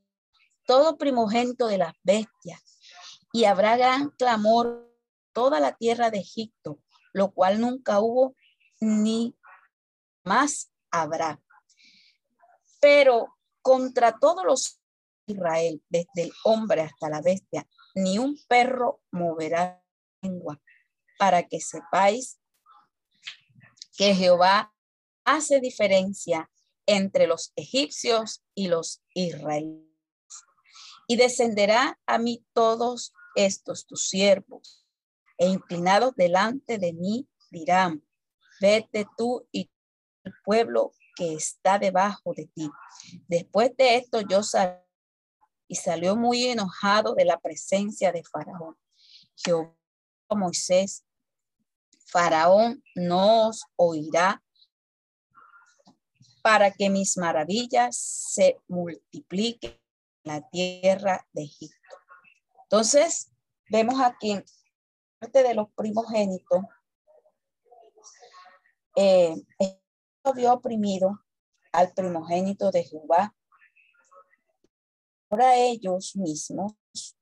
todo 0.67 0.99
primogénito 0.99 1.69
de 1.69 1.79
las 1.79 1.95
bestias, 2.03 2.61
y 3.33 3.47
habrá 3.47 3.79
gran 3.79 4.11
clamor 4.11 4.95
toda 5.33 5.61
la 5.61 5.73
tierra 5.77 6.11
de 6.11 6.19
Egipto, 6.19 6.79
lo 7.15 7.33
cual 7.33 7.59
nunca 7.59 8.01
hubo 8.01 8.37
ni 8.81 9.35
más 10.25 10.71
habrá. 10.91 11.41
Pero 12.83 13.39
contra 13.63 14.19
todos 14.19 14.45
los 14.45 14.83
Israel, 15.27 15.81
desde 15.89 16.25
el 16.25 16.33
hombre 16.45 16.83
hasta 16.83 17.09
la 17.09 17.23
bestia, 17.23 17.67
ni 17.95 18.19
un 18.19 18.37
perro 18.49 19.01
moverá 19.13 19.83
lengua, 20.21 20.61
para 21.17 21.45
que 21.45 21.61
sepáis 21.61 22.41
que 23.97 24.15
Jehová 24.15 24.75
hace 25.25 25.61
diferencia 25.61 26.51
entre 26.87 27.29
los 27.29 27.53
egipcios 27.55 28.43
y 28.55 28.67
los 28.67 29.03
israelíes. 29.15 29.87
Y 31.07 31.17
descenderá 31.17 32.01
a 32.07 32.19
mí 32.19 32.45
todos 32.53 33.13
estos 33.37 33.87
tus 33.87 34.09
siervos, 34.09 34.85
e 35.39 35.47
inclinados 35.49 36.15
delante 36.17 36.79
de 36.79 36.93
mí 36.93 37.29
dirán, 37.51 38.05
vete 38.61 39.07
tú 39.17 39.47
y 39.53 39.71
el 40.25 40.33
pueblo 40.45 40.93
que 41.15 41.35
está 41.35 41.79
debajo 41.79 42.33
de 42.35 42.47
ti. 42.47 42.71
Después 43.29 43.77
de 43.77 43.97
esto 43.97 44.21
yo 44.21 44.43
salí 44.43 44.77
y 45.73 45.77
salió 45.77 46.17
muy 46.17 46.45
enojado 46.45 47.15
de 47.15 47.25
la 47.25 47.41
presencia 47.41 48.13
de 48.13 48.23
Faraón. 48.25 48.77
Jehová 49.35 49.75
Moisés, 50.31 51.03
Faraón 52.05 52.85
no 52.95 53.49
os 53.49 53.65
oirá 53.77 54.43
para 56.43 56.73
que 56.73 56.91
mis 56.91 57.17
maravillas 57.17 57.97
se 57.97 58.59
multipliquen 58.69 59.81
en 60.25 60.33
la 60.35 60.47
tierra 60.51 61.27
de 61.33 61.45
Egipto. 61.45 61.97
Entonces, 62.65 63.33
vemos 63.71 63.99
aquí 63.99 64.43
parte 65.21 65.43
de 65.43 65.55
los 65.55 65.71
primogénitos, 65.75 66.65
eh, 68.97 69.35
había 70.25 70.53
oprimido 70.53 71.25
al 71.73 71.93
primogénito 71.93 72.71
de 72.71 72.85
Jehová 72.85 73.35
ahora 75.33 75.57
ellos 75.57 76.15
mismos 76.15 76.75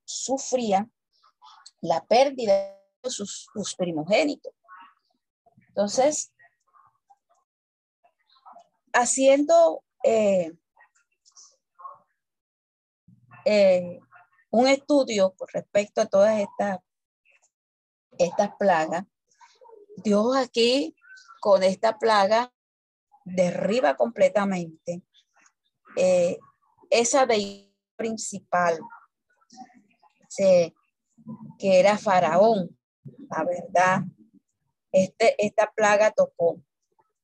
sufrían 0.05 0.93
la 1.81 2.05
pérdida 2.05 2.77
de 3.03 3.11
sus, 3.11 3.49
primogénitos. 3.79 4.53
Entonces, 5.69 6.33
haciendo 8.93 9.85
eh, 10.03 10.53
eh, 13.45 14.01
un 14.51 14.67
estudio 14.67 15.33
con 15.37 15.47
respecto 15.53 16.01
a 16.01 16.07
todas 16.07 16.41
estas, 16.41 16.81
estas 18.19 18.51
plagas, 18.59 19.05
Dios 19.99 20.37
aquí 20.37 20.97
con 21.41 21.63
esta 21.63 21.97
plaga 21.97 22.53
derriba 23.35 23.97
completamente 23.97 25.03
eh, 25.97 26.39
esa 26.91 27.27
deidad 27.27 27.71
principal, 27.97 28.79
que 30.37 30.73
era 31.81 31.99
Faraón, 31.99 32.79
la 33.29 33.45
verdad. 33.45 34.03
Este, 34.93 35.35
esta 35.45 35.71
plaga 35.73 36.11
tocó. 36.11 36.63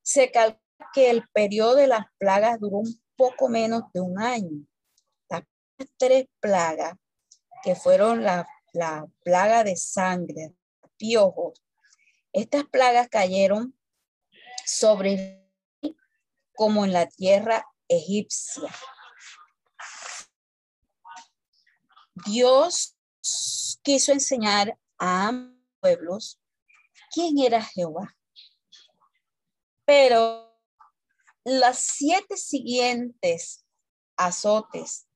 Se 0.03 0.31
calcula 0.31 0.61
que 0.93 1.11
el 1.11 1.27
periodo 1.33 1.77
de 1.77 1.87
las 1.87 2.07
plagas 2.19 2.61
duró 2.61 2.79
un 2.79 3.01
poco 3.17 3.49
menos 3.49 3.83
de 3.93 4.01
un 4.01 4.21
año. 4.21 4.67
Las 5.29 5.43
tres 5.97 6.27
plagas, 6.41 6.95
que 7.63 7.75
fueron 7.75 8.23
la, 8.23 8.47
la 8.73 9.07
plaga 9.25 9.65
de 9.65 9.77
sangre, 9.77 10.55
piojos, 10.97 11.63
estas 12.33 12.65
plagas 12.65 13.09
cayeron 13.09 13.75
sobre 14.67 15.46
como 16.57 16.85
en 16.85 16.93
la 16.93 17.07
tierra 17.07 17.67
egipcia. 17.89 18.71
Dios 22.27 22.97
quiso 23.83 24.13
enseñar 24.13 24.79
a 24.99 25.33
pueblos 25.81 26.41
quién 27.13 27.39
era 27.39 27.63
Jehová. 27.63 28.17
Pero 29.85 30.59
las 31.45 31.79
siete 31.79 32.37
siguientes 32.37 33.65
azotes 34.17 35.07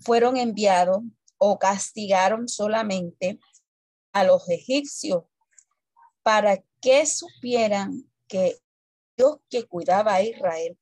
fueron 0.00 0.36
enviados 0.36 1.02
o 1.38 1.58
castigaron 1.58 2.48
solamente 2.48 3.38
a 4.12 4.24
los 4.24 4.48
egipcios 4.48 5.24
para 6.22 6.62
que 6.80 7.06
supieran 7.06 8.10
que 8.28 8.58
Dios 9.16 9.38
que 9.48 9.66
cuidaba 9.66 10.14
a 10.14 10.22
Israel 10.22 10.78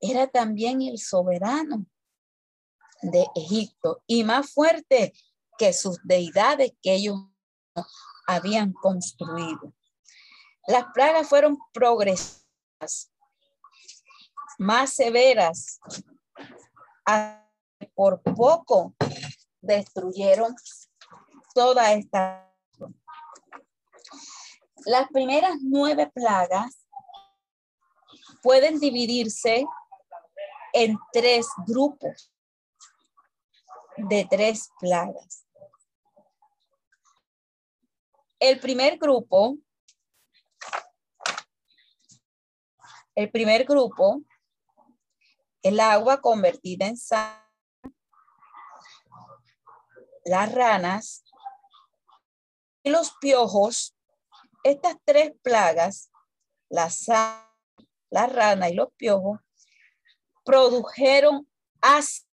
era 0.00 0.26
también 0.26 0.82
el 0.82 0.98
soberano 0.98 1.86
de 3.02 3.26
Egipto 3.34 4.02
y 4.06 4.24
más 4.24 4.52
fuerte 4.52 5.12
que 5.58 5.72
sus 5.72 5.98
deidades 6.04 6.72
que 6.82 6.94
ellos 6.94 7.16
habían 8.26 8.72
construido. 8.72 9.74
Las 10.66 10.86
plagas 10.94 11.28
fueron 11.28 11.58
progresivas, 11.72 13.12
más 14.58 14.94
severas, 14.94 15.80
por 17.94 18.22
poco 18.22 18.94
destruyeron 19.60 20.54
toda 21.54 21.92
esta. 21.92 22.50
Las 24.86 25.08
primeras 25.08 25.56
nueve 25.62 26.10
plagas 26.12 26.83
pueden 28.44 28.78
dividirse 28.78 29.66
en 30.74 30.98
tres 31.14 31.46
grupos 31.66 32.30
de 33.96 34.26
tres 34.30 34.68
plagas. 34.78 35.46
El 38.38 38.60
primer 38.60 38.98
grupo, 38.98 39.56
el 43.14 43.30
primer 43.30 43.64
grupo, 43.64 44.20
el 45.62 45.80
agua 45.80 46.20
convertida 46.20 46.86
en 46.88 46.98
sal, 46.98 47.42
las 50.26 50.52
ranas 50.52 51.24
y 52.82 52.90
los 52.90 53.16
piojos, 53.22 53.96
estas 54.64 54.96
tres 55.06 55.32
plagas, 55.42 56.10
la 56.68 56.90
sal, 56.90 57.53
la 58.10 58.26
rana 58.26 58.68
y 58.68 58.74
los 58.74 58.92
piojos, 58.94 59.40
produjeron 60.44 61.48
ácido 61.80 62.28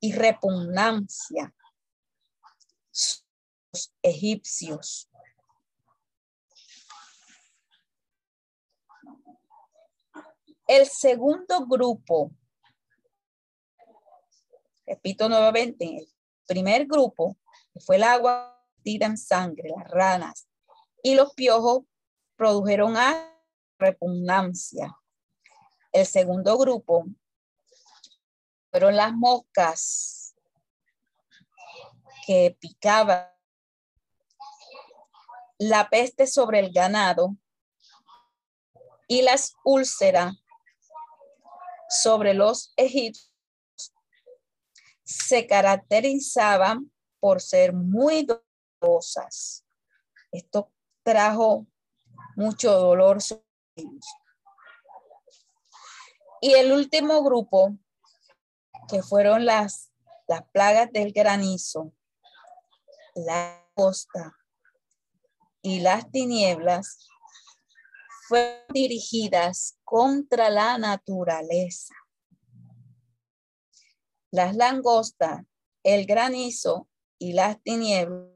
y 0.00 0.12
repugnancia 0.12 1.54
los 3.72 3.94
egipcios. 4.02 5.08
El 10.66 10.86
segundo 10.86 11.66
grupo, 11.66 12.30
repito 14.86 15.28
nuevamente, 15.28 15.84
el 15.84 16.08
primer 16.46 16.86
grupo 16.86 17.36
fue 17.84 17.96
el 17.96 18.04
agua 18.04 18.56
en 18.84 19.16
sangre, 19.16 19.70
las 19.76 19.88
ranas 19.90 20.48
y 21.02 21.14
los 21.14 21.34
piojos 21.34 21.82
produjeron 22.36 22.96
a 22.96 23.39
repugnancia. 23.80 24.96
El 25.92 26.06
segundo 26.06 26.56
grupo 26.56 27.06
fueron 28.70 28.96
las 28.96 29.12
moscas 29.12 30.34
que 32.26 32.56
picaban 32.60 33.26
la 35.58 35.90
peste 35.90 36.26
sobre 36.26 36.60
el 36.60 36.72
ganado 36.72 37.36
y 39.08 39.22
las 39.22 39.54
úlceras 39.64 40.34
sobre 41.88 42.34
los 42.34 42.72
egipcios 42.76 43.30
se 45.10 45.46
caracterizaban 45.48 46.92
por 47.18 47.40
ser 47.40 47.72
muy 47.72 48.26
dolorosas. 48.80 49.66
Esto 50.30 50.72
trajo 51.02 51.66
mucho 52.36 52.72
dolor. 52.72 53.18
Y 56.40 56.54
el 56.54 56.72
último 56.72 57.22
grupo, 57.22 57.76
que 58.88 59.02
fueron 59.02 59.44
las, 59.44 59.92
las 60.26 60.42
plagas 60.50 60.90
del 60.92 61.12
granizo, 61.12 61.92
la 63.14 63.68
costa 63.74 64.36
y 65.62 65.80
las 65.80 66.10
tinieblas, 66.10 67.08
fueron 68.28 68.64
dirigidas 68.72 69.78
contra 69.84 70.50
la 70.50 70.78
naturaleza. 70.78 71.94
Las 74.30 74.54
langostas, 74.54 75.42
el 75.82 76.06
granizo 76.06 76.88
y 77.18 77.32
las 77.32 77.60
tinieblas 77.62 78.30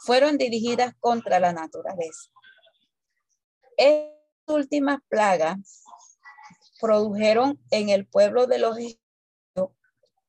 fueron 0.00 0.38
dirigidas 0.38 0.94
contra 1.00 1.40
la 1.40 1.52
naturaleza. 1.52 2.30
Últimas 4.48 4.98
plagas 5.08 5.84
produjeron 6.80 7.60
en 7.70 7.88
el 7.88 8.06
pueblo 8.06 8.46
de 8.46 8.58
los 8.58 8.78
egipcios 8.78 9.08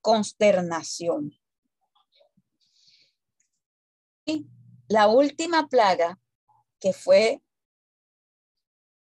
consternación. 0.02 1.34
Y 4.26 4.48
la 4.88 5.08
última 5.08 5.68
plaga, 5.68 6.20
que 6.80 6.94
fue 6.94 7.42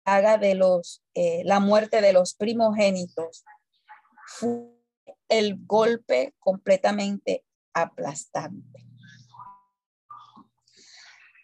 plaga 0.05 0.39
de 0.39 0.55
los, 0.55 1.03
eh, 1.15 1.43
la 1.45 1.61
muerte 1.61 2.01
de 2.01 2.13
los 2.13 2.35
primogénitos, 2.35 3.45
fue 4.27 4.69
el 5.29 5.65
golpe 5.67 6.35
completamente 6.39 7.45
aplastante. 7.73 8.87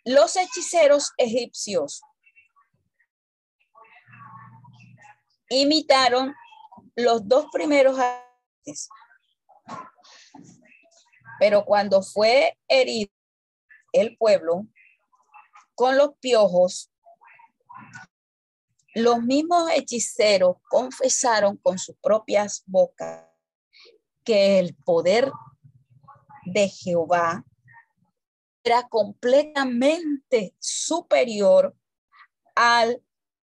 Los 0.05 0.37
hechiceros 0.37 1.13
egipcios 1.17 2.03
imitaron 5.51 6.35
los 6.97 7.29
dos 7.29 7.47
primeros 7.53 7.99
pero 11.39 11.65
cuando 11.65 12.03
fue 12.03 12.59
herido 12.69 13.11
el 13.93 14.17
pueblo 14.17 14.67
con 15.75 15.97
los 15.97 16.11
piojos, 16.21 16.93
los 18.95 19.23
mismos 19.23 19.71
hechiceros 19.71 20.57
confesaron 20.69 21.57
con 21.57 21.79
sus 21.79 21.97
propias 21.97 22.63
bocas 22.67 23.25
que 24.23 24.59
el 24.59 24.75
poder 24.77 25.33
de 26.45 26.69
Jehová 26.69 27.45
era 28.63 28.87
completamente 28.89 30.55
superior 30.59 31.75
al 32.55 33.03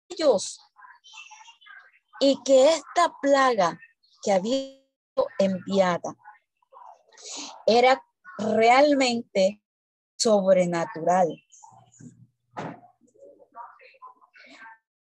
ellos 0.09 0.61
y 2.19 2.41
que 2.43 2.73
esta 2.73 3.13
plaga 3.21 3.79
que 4.21 4.31
había 4.31 4.79
enviada 5.39 6.15
era 7.65 8.03
realmente 8.37 9.61
sobrenatural. 10.17 11.27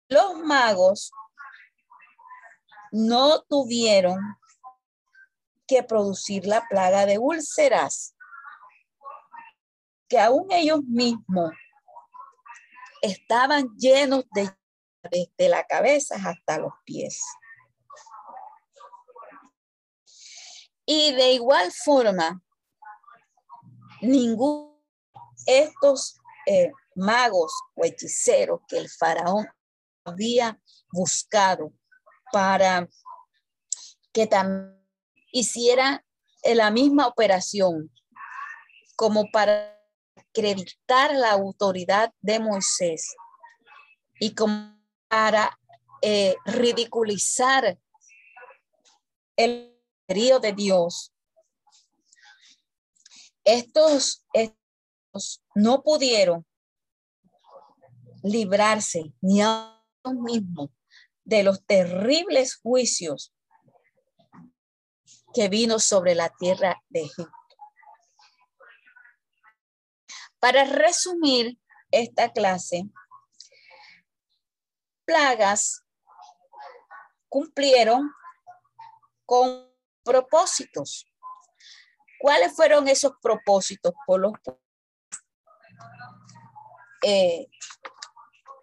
Los 0.10 0.36
magos 0.38 1.12
no 2.92 3.42
tuvieron 3.44 4.20
que 5.68 5.84
producir 5.84 6.46
la 6.46 6.66
plaga 6.70 7.06
de 7.06 7.18
úlceras 7.18 8.16
que 10.08 10.20
aún 10.20 10.52
ellos 10.52 10.82
mismos 10.84 11.52
estaban 13.02 13.68
llenos 13.78 14.26
de 14.32 14.56
desde 15.12 15.50
la 15.50 15.66
cabeza 15.66 16.16
hasta 16.16 16.60
los 16.60 16.74
pies. 16.86 17.22
Y 20.86 21.14
de 21.14 21.34
igual 21.34 21.72
forma, 21.72 22.42
ninguno 24.02 24.80
de 25.46 25.64
estos 25.64 26.20
eh, 26.46 26.72
magos 26.96 27.52
o 27.76 27.86
hechiceros 27.86 28.62
que 28.68 28.78
el 28.78 28.90
faraón 28.90 29.48
había 30.04 30.60
buscado 30.92 31.74
para 32.32 32.88
que 34.14 34.28
también 34.28 34.76
hiciera 35.32 36.06
la 36.44 36.70
misma 36.70 37.08
operación 37.08 37.92
como 38.96 39.30
para 39.32 39.76
acreditar 40.16 41.14
la 41.14 41.32
autoridad 41.32 42.14
de 42.22 42.40
Moisés 42.40 43.16
y 44.20 44.36
como 44.36 44.76
para 45.08 45.58
eh, 46.02 46.36
ridiculizar 46.46 47.78
el 49.36 49.76
río 50.08 50.40
de 50.40 50.54
Dios. 50.54 51.14
Estos, 53.44 54.26
estos 54.34 55.44
no 55.54 55.84
pudieron 55.84 56.46
librarse 58.24 59.14
ni 59.22 59.42
a 59.42 59.82
ellos 60.04 60.22
mismos 60.22 60.70
de 61.24 61.44
los 61.44 61.66
terribles 61.66 62.56
juicios 62.56 63.34
que 65.34 65.50
vino 65.50 65.80
sobre 65.80 66.16
la 66.16 66.30
tierra 66.30 66.82
de 66.90 67.02
Egipto. 67.02 67.32
Para 70.40 70.64
resumir 70.64 71.58
esta 71.92 72.32
clase, 72.32 72.86
plagas 75.06 75.84
cumplieron 77.30 78.12
con 79.26 79.72
propósitos. 80.04 81.06
¿Cuáles 82.20 82.56
fueron 82.56 82.88
esos 82.88 83.14
propósitos 83.22 83.94
por 84.06 84.20
los 84.20 84.34
eh, 87.04 87.48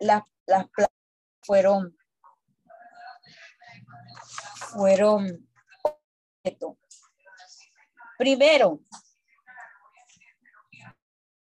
las, 0.00 0.22
las 0.46 0.68
plagas 0.70 0.92
fueron 1.42 1.96
fueron 4.72 5.48
primero 8.18 8.80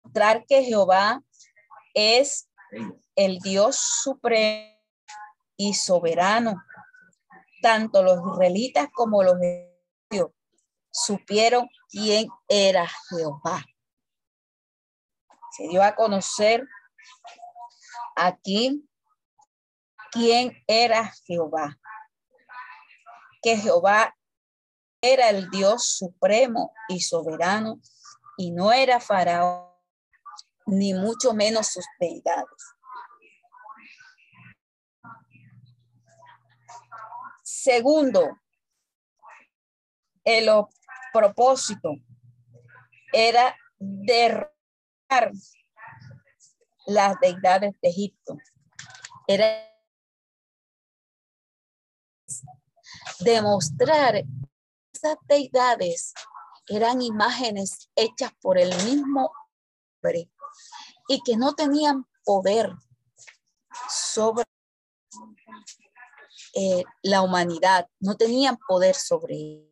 mostrar 0.02 0.44
que 0.46 0.64
Jehová 0.64 1.22
es 1.94 2.50
el 3.14 3.38
Dios 3.38 3.76
supremo 4.02 4.79
y 5.60 5.74
soberano. 5.74 6.64
Tanto 7.60 8.02
los 8.02 8.18
israelitas 8.32 8.88
como 8.94 9.22
los 9.22 9.34
egipcios 9.42 10.30
supieron 10.90 11.68
quién 11.90 12.28
era 12.48 12.88
Jehová. 13.10 13.62
Se 15.50 15.68
dio 15.68 15.82
a 15.82 15.94
conocer 15.94 16.66
aquí 18.16 18.88
quién 20.10 20.56
era 20.66 21.12
Jehová. 21.26 21.78
Que 23.42 23.58
Jehová 23.58 24.16
era 25.02 25.28
el 25.28 25.50
Dios 25.50 25.84
supremo 25.98 26.72
y 26.88 27.00
soberano 27.00 27.82
y 28.38 28.52
no 28.52 28.72
era 28.72 28.98
faraón 28.98 29.68
ni 30.64 30.94
mucho 30.94 31.34
menos 31.34 31.66
sus 31.66 31.84
deidades. 31.98 32.79
Segundo, 37.62 38.40
el 40.24 40.48
propósito 41.12 41.90
era 43.12 43.54
derrotar 43.78 45.30
las 46.86 47.20
deidades 47.20 47.74
de 47.82 47.88
Egipto. 47.90 48.38
Era 49.26 49.70
demostrar 53.18 54.14
que 54.14 54.24
esas 54.94 55.18
deidades 55.28 56.14
eran 56.66 57.02
imágenes 57.02 57.90
hechas 57.94 58.32
por 58.40 58.56
el 58.56 58.70
mismo 58.84 59.30
hombre 60.02 60.30
y 61.08 61.20
que 61.22 61.36
no 61.36 61.54
tenían 61.54 62.06
poder 62.24 62.72
sobre 63.90 64.46
eh, 66.54 66.84
la 67.02 67.22
humanidad, 67.22 67.88
no 68.00 68.16
tenían 68.16 68.58
poder 68.68 68.94
sobre. 68.94 69.66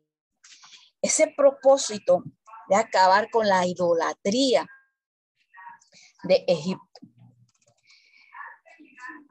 Ese 1.01 1.33
propósito 1.37 2.25
de 2.69 2.75
acabar 2.77 3.31
con 3.31 3.47
la 3.47 3.67
idolatría 3.67 4.67
de 6.25 6.45
Egipto. 6.49 7.01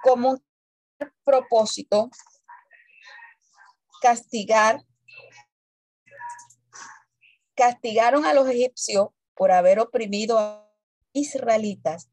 Como 0.01 0.37
propósito, 1.25 2.09
castigar, 4.01 4.81
castigaron 7.55 8.25
a 8.25 8.33
los 8.33 8.47
egipcios 8.47 9.09
por 9.35 9.51
haber 9.51 9.79
oprimido 9.79 10.39
a 10.39 10.71
israelitas 11.13 12.09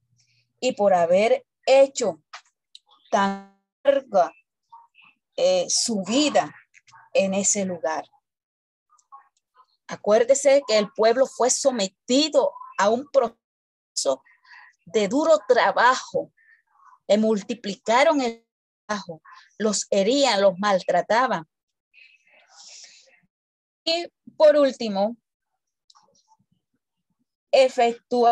y 0.61 0.73
por 0.73 0.94
haber 0.94 1.47
hecho 1.66 2.23
tan 3.11 3.55
eh, 5.37 5.66
su 5.68 6.03
vida 6.03 6.55
en 7.12 7.35
ese 7.35 7.64
lugar. 7.64 8.05
Acuérdese 9.87 10.62
que 10.66 10.79
el 10.79 10.90
pueblo 10.92 11.27
fue 11.27 11.51
sometido 11.51 12.53
a 12.79 12.88
un 12.88 13.07
proceso 13.11 14.23
de 14.87 15.09
duro 15.09 15.38
trabajo. 15.47 16.33
Le 17.07 17.18
multiplicaron 17.18 18.20
el 18.20 18.47
trabajo, 18.87 19.23
los 19.59 19.87
herían, 19.90 20.40
los 20.40 20.59
maltrataban. 20.59 21.47
Y 23.85 24.07
por 24.37 24.57
último, 24.57 25.16
efectuó 27.53 28.29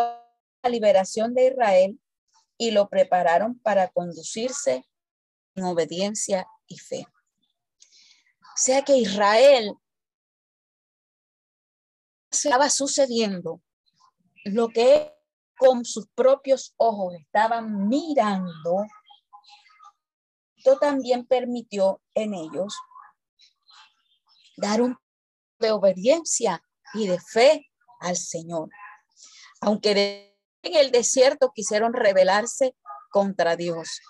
la 0.63 0.69
liberación 0.69 1.33
de 1.33 1.47
Israel 1.47 1.99
y 2.57 2.71
lo 2.71 2.89
prepararon 2.89 3.59
para 3.59 3.87
conducirse 3.89 4.85
en 5.55 5.65
obediencia 5.65 6.47
y 6.67 6.77
fe. 6.77 7.07
Sea 8.55 8.83
que 8.83 8.97
Israel 8.97 9.73
estaba 12.31 12.69
sucediendo 12.69 13.61
lo 14.45 14.69
que 14.69 15.13
con 15.57 15.85
sus 15.85 16.07
propios 16.09 16.73
ojos 16.77 17.13
estaban 17.15 17.87
mirando, 17.87 18.85
esto 20.57 20.77
también 20.77 21.25
permitió 21.25 22.01
en 22.13 22.33
ellos 22.33 22.75
dar 24.57 24.81
un 24.81 24.97
de 25.59 25.71
obediencia 25.71 26.63
y 26.93 27.07
de 27.07 27.19
fe 27.19 27.71
al 27.99 28.17
Señor. 28.17 28.69
Aunque 29.61 30.35
en 30.61 30.75
el 30.75 30.91
desierto 30.91 31.51
quisieron 31.53 31.93
rebelarse 31.93 32.75
contra 33.09 33.55
Dios. 33.55 34.01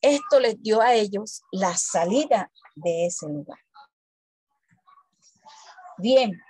Esto 0.00 0.40
les 0.40 0.60
dio 0.62 0.80
a 0.80 0.94
ellos 0.94 1.42
la 1.52 1.76
salida 1.76 2.50
de 2.74 3.06
ese 3.06 3.28
lugar. 3.28 3.58
Bien. 5.98 6.40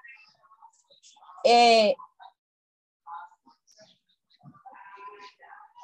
Eh, 1.42 1.94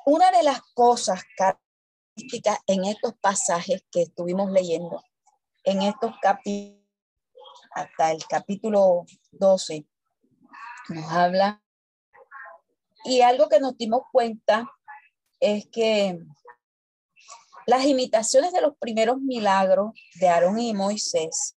una 0.05 0.31
de 0.31 0.43
las 0.45 0.61
cosas 0.75 1.25
características 1.37 2.59
en 2.67 2.85
estos 2.85 3.15
pasajes 3.21 3.85
que 3.91 4.03
estuvimos 4.03 4.51
leyendo, 4.53 5.03
en 5.65 5.83
estos 5.83 6.13
capítulos, 6.23 6.81
hasta 7.73 8.13
el 8.13 8.25
capítulo 8.27 9.05
12, 9.33 9.87
nos 10.89 11.13
habla. 11.13 11.63
Y 13.05 13.21
algo 13.21 13.49
que 13.49 13.61
nos 13.61 13.77
dimos 13.77 14.03
cuenta 14.13 14.71
es 15.41 15.67
que 15.71 16.19
las 17.67 17.85
imitaciones 17.85 18.53
de 18.53 18.61
los 18.61 18.77
primeros 18.79 19.19
milagros 19.19 19.91
de 20.15 20.29
Aarón 20.29 20.59
y 20.61 20.73
Moisés 20.73 21.57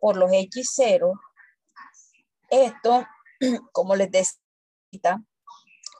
por 0.00 0.16
los 0.16 0.30
hechiceros, 0.32 1.16
esto, 2.50 3.06
como 3.72 3.94
les 3.94 4.10
decía, 4.10 5.22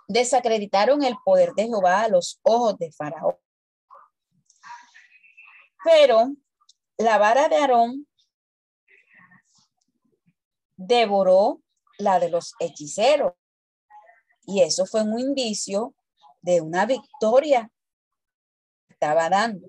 desacreditaron 0.09 1.04
el 1.04 1.16
poder 1.24 1.52
de 1.54 1.66
Jehová 1.66 2.02
a 2.02 2.09
los 2.09 2.40
ojos 2.42 2.76
de 2.78 2.90
Faraón. 2.92 3.37
Pero 5.85 6.32
la 6.98 7.18
vara 7.18 7.48
de 7.48 7.56
Aarón 7.56 8.09
devoró 10.76 11.62
la 11.98 12.18
de 12.18 12.30
los 12.30 12.54
hechiceros. 12.59 13.35
Y 14.44 14.62
eso 14.62 14.87
fue 14.87 15.02
un 15.02 15.18
indicio 15.18 15.94
de 16.42 16.61
una 16.61 16.87
victoria 16.87 17.70
estaba 18.96 19.28
dando. 19.28 19.68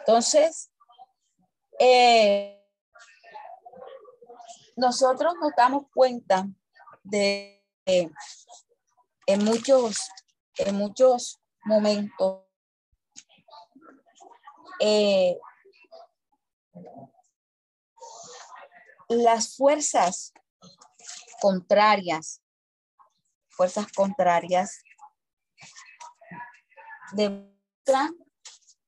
Entonces, 0.00 0.70
eh, 1.78 2.62
nosotros 4.76 5.34
nos 5.40 5.52
damos 5.56 5.86
cuenta 5.92 6.46
de 7.02 7.62
en 7.86 9.44
muchos, 9.44 10.08
en 10.58 10.76
muchos 10.76 11.40
momentos 11.64 12.44
eh, 14.80 15.38
las 19.08 19.56
fuerzas 19.56 20.32
contrarias, 21.40 22.42
fuerzas 23.48 23.90
contrarias 23.92 24.82
de 27.12 27.55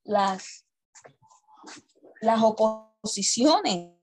las, 0.05 0.67
las 2.21 2.43
oposiciones 2.43 3.95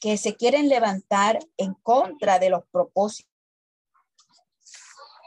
que 0.00 0.16
se 0.16 0.36
quieren 0.36 0.68
levantar 0.68 1.38
en 1.56 1.74
contra 1.74 2.38
de 2.38 2.50
los 2.50 2.64
propósitos 2.70 3.36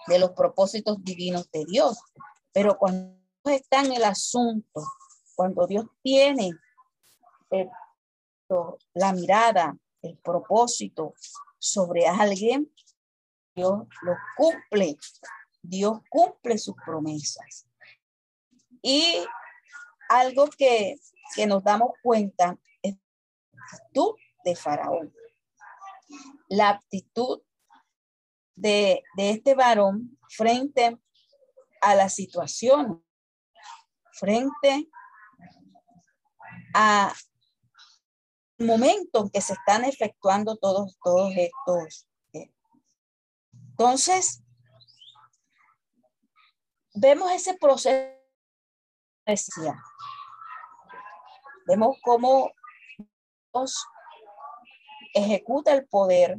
de 0.09 0.19
los 0.19 0.31
propósitos 0.31 0.97
divinos 1.03 1.49
de 1.51 1.65
Dios. 1.65 1.99
Pero 2.51 2.77
cuando 2.77 3.15
está 3.45 3.81
en 3.81 3.93
el 3.93 4.03
asunto, 4.03 4.81
cuando 5.35 5.65
Dios 5.67 5.85
tiene 6.01 6.51
la 8.93 9.13
mirada, 9.13 9.77
el 10.01 10.17
propósito 10.17 11.13
sobre 11.59 12.07
alguien, 12.07 12.73
Dios 13.55 13.83
lo 14.01 14.13
cumple. 14.35 14.97
Dios 15.61 15.99
cumple 16.09 16.57
sus 16.57 16.75
promesas. 16.85 17.68
Y 18.81 19.25
algo 20.09 20.49
que, 20.49 20.97
nos 21.47 21.63
damos 21.63 21.91
cuenta 22.01 22.57
es 22.81 22.95
la 23.51 23.61
actitud 23.71 24.15
de 24.43 24.55
Faraón. 24.55 25.13
La 26.47 26.69
actitud 26.69 27.41
de, 28.55 29.03
de 29.15 29.29
este 29.29 29.53
varón 29.53 30.17
frente 30.29 30.97
a 31.81 31.95
la 31.95 32.09
situación, 32.09 33.05
frente 34.11 34.89
a 36.73 37.13
momento 38.59 39.21
en 39.21 39.29
que 39.29 39.41
se 39.41 39.53
están 39.53 39.85
efectuando 39.85 40.57
todos, 40.57 40.97
todos 41.03 41.33
estos. 41.35 42.07
Eh. 42.33 42.51
Entonces, 43.71 44.43
vemos 46.93 47.31
ese 47.31 47.53
proceso 47.55 48.18
Vemos 51.67 51.97
cómo 52.03 52.51
Dios 53.53 53.85
ejecuta 55.13 55.73
el 55.73 55.87
poder 55.87 56.37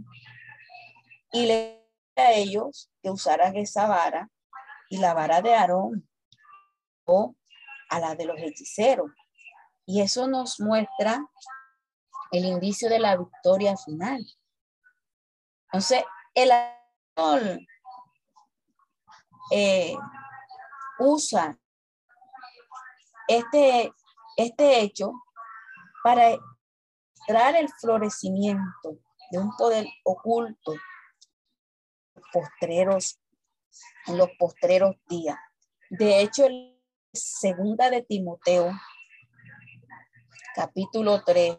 y 1.33 1.47
le 1.47 1.81
a 2.17 2.33
ellos 2.33 2.91
que 3.03 3.11
usaran 3.11 3.57
esa 3.57 3.87
vara 3.87 4.29
y 4.89 4.99
la 4.99 5.15
vara 5.15 5.41
de 5.41 5.55
Aarón 5.55 6.09
o 7.05 7.35
a 7.89 8.01
la 8.01 8.15
de 8.15 8.25
los 8.25 8.39
hechiceros. 8.39 9.11
Y 9.87 10.01
eso 10.03 10.27
nos 10.27 10.61
muestra 10.61 11.25
el 12.33 12.45
indicio 12.45 12.89
de 12.89 12.99
la 12.99 13.17
victoria 13.17 13.77
final. 13.77 14.25
Entonces, 15.67 16.05
el 16.35 16.51
eh, 19.53 19.97
usa 20.99 21.59
este, 23.31 23.93
este 24.37 24.81
hecho 24.81 25.13
para 26.03 26.37
mostrar 27.17 27.55
el 27.55 27.69
florecimiento 27.81 28.99
de 29.31 29.39
un 29.39 29.55
poder 29.57 29.87
oculto 30.05 30.75
postreros, 32.33 33.21
en 34.07 34.19
los 34.19 34.31
postreros 34.39 34.97
días. 35.09 35.37
De 35.91 36.21
hecho, 36.21 36.47
el 36.47 36.81
segunda 37.13 37.91
de 37.91 38.03
Timoteo, 38.03 38.73
capítulo 40.55 41.23
3, 41.25 41.59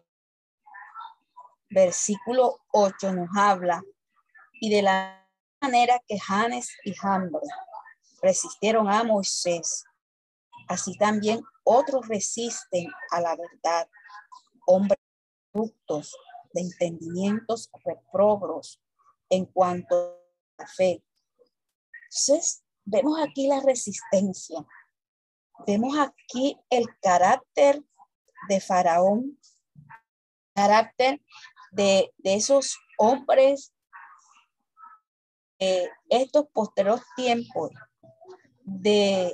versículo 1.70 2.60
8 2.74 3.14
nos 3.14 3.30
habla 3.36 3.82
y 4.60 4.70
de 4.74 4.82
la 4.82 5.28
manera 5.62 6.02
que 6.06 6.20
Janes 6.20 6.70
y 6.84 6.94
Jambres 6.94 7.50
resistieron 8.22 8.90
a 8.90 9.04
Moisés, 9.04 9.86
así 10.68 10.98
también 10.98 11.42
otros 11.64 12.08
resisten 12.08 12.88
a 13.12 13.22
la 13.22 13.36
verdad, 13.36 13.90
hombres 14.66 15.00
corruptos 15.52 16.16
de 16.54 16.62
entendimientos 16.62 17.70
reprobros 17.84 18.82
en 19.30 19.46
cuanto 19.46 19.96
a 20.58 20.64
la 20.64 20.68
fe. 20.68 21.04
Entonces, 22.04 22.64
vemos 22.86 23.20
aquí 23.22 23.48
la 23.48 23.62
resistencia. 23.62 24.66
Vemos 25.66 25.98
aquí 25.98 26.60
el 26.70 26.86
carácter 27.02 27.84
de 28.50 28.60
Faraón, 28.60 29.40
carácter 30.54 31.22
de, 31.72 32.12
esos 32.24 32.78
hombres, 32.98 33.74
de 35.60 35.90
estos 36.10 36.48
posteriores 36.52 37.04
tiempos 37.16 37.72
de 38.64 39.34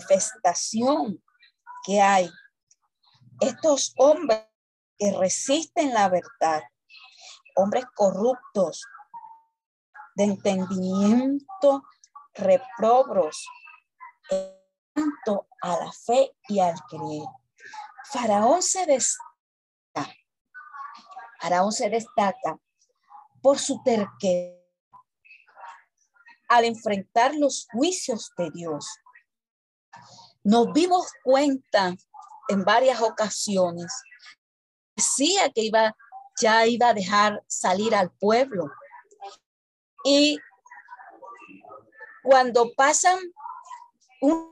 manifestación 0.00 1.22
que 1.84 2.00
hay. 2.00 2.30
Estos 3.40 3.94
hombres 3.96 4.46
que 4.98 5.12
resisten 5.12 5.94
la 5.94 6.08
verdad, 6.08 6.62
hombres 7.56 7.84
corruptos, 7.94 8.84
de 10.14 10.24
entendimiento, 10.24 11.82
reprobros, 12.34 13.46
tanto 14.28 15.46
a 15.62 15.76
la 15.76 15.92
fe 15.92 16.36
y 16.48 16.60
al 16.60 16.74
creer. 16.88 17.28
Faraón 18.12 18.62
se 18.62 18.84
destaca, 18.86 20.14
Faraón 21.40 21.72
se 21.72 21.88
destaca 21.88 22.58
por 23.40 23.58
su 23.58 23.82
terquedad 23.82 24.60
al 26.50 26.64
enfrentar 26.64 27.34
los 27.36 27.68
juicios 27.72 28.32
de 28.36 28.50
Dios. 28.50 28.84
Nos 30.42 30.72
vimos 30.72 31.06
cuenta 31.22 31.94
en 32.48 32.64
varias 32.64 33.00
ocasiones, 33.00 33.92
decía 34.96 35.50
que 35.50 35.62
iba, 35.62 35.96
ya 36.40 36.66
iba 36.66 36.88
a 36.88 36.94
dejar 36.94 37.42
salir 37.46 37.94
al 37.94 38.10
pueblo. 38.10 38.70
Y 40.04 40.38
cuando 42.22 42.72
pasan 42.74 43.18
un 44.20 44.50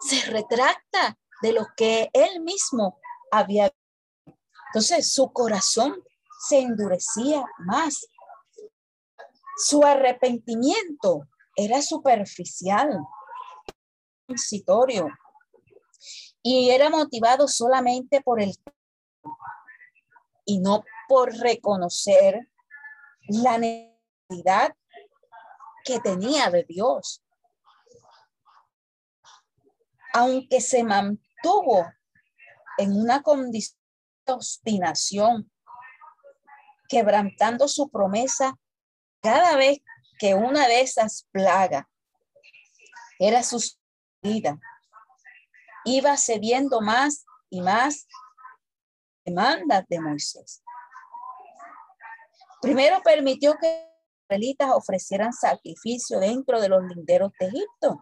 se 0.00 0.20
retracta 0.30 1.16
de 1.42 1.52
lo 1.52 1.66
que 1.76 2.10
él 2.12 2.40
mismo 2.40 2.98
había. 3.30 3.72
Entonces 4.66 5.12
su 5.12 5.32
corazón 5.32 6.02
se 6.48 6.60
endurecía 6.60 7.44
más 7.58 8.06
su 9.56 9.84
arrepentimiento 9.84 11.28
era 11.54 11.82
superficial, 11.82 12.98
y 16.42 16.70
era 16.70 16.90
motivado 16.90 17.46
solamente 17.46 18.20
por 18.20 18.40
el 18.40 18.54
y 20.44 20.58
no 20.58 20.84
por 21.08 21.32
reconocer 21.36 22.48
la 23.28 23.58
necesidad 23.58 24.74
que 25.84 26.00
tenía 26.00 26.50
de 26.50 26.64
Dios. 26.64 27.22
Aunque 30.14 30.60
se 30.60 30.82
mantuvo 30.82 31.86
en 32.78 32.92
una 32.92 33.22
condición 33.22 33.78
de 34.26 34.32
obstinación, 34.32 35.50
quebrantando 36.88 37.68
su 37.68 37.88
promesa 37.90 38.58
cada 39.22 39.56
vez 39.56 39.80
que 40.18 40.34
una 40.34 40.66
de 40.68 40.82
esas 40.82 41.26
plagas 41.30 41.86
era 43.18 43.42
iba 45.84 46.16
cediendo 46.16 46.80
más 46.80 47.24
y 47.50 47.60
más 47.60 48.06
demandas 49.24 49.84
de 49.88 50.00
Moisés. 50.00 50.62
Primero 52.60 53.02
permitió 53.02 53.56
que 53.60 53.66
los 53.68 54.22
israelitas 54.24 54.70
ofrecieran 54.72 55.32
sacrificio 55.32 56.20
dentro 56.20 56.60
de 56.60 56.68
los 56.68 56.84
linderos 56.84 57.32
de 57.38 57.46
Egipto. 57.46 58.00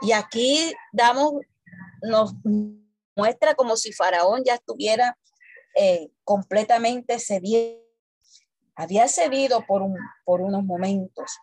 Y 0.00 0.12
aquí 0.12 0.72
damos, 0.92 1.34
nos 2.02 2.34
muestra 3.14 3.54
como 3.54 3.76
si 3.76 3.92
Faraón 3.92 4.42
ya 4.44 4.54
estuviera 4.54 5.16
eh, 5.76 6.10
completamente 6.24 7.18
cediendo 7.18 7.82
había 8.74 9.08
cedido 9.08 9.64
por, 9.66 9.82
un, 9.82 9.96
por 10.24 10.40
unos 10.40 10.64
momentos. 10.64 11.38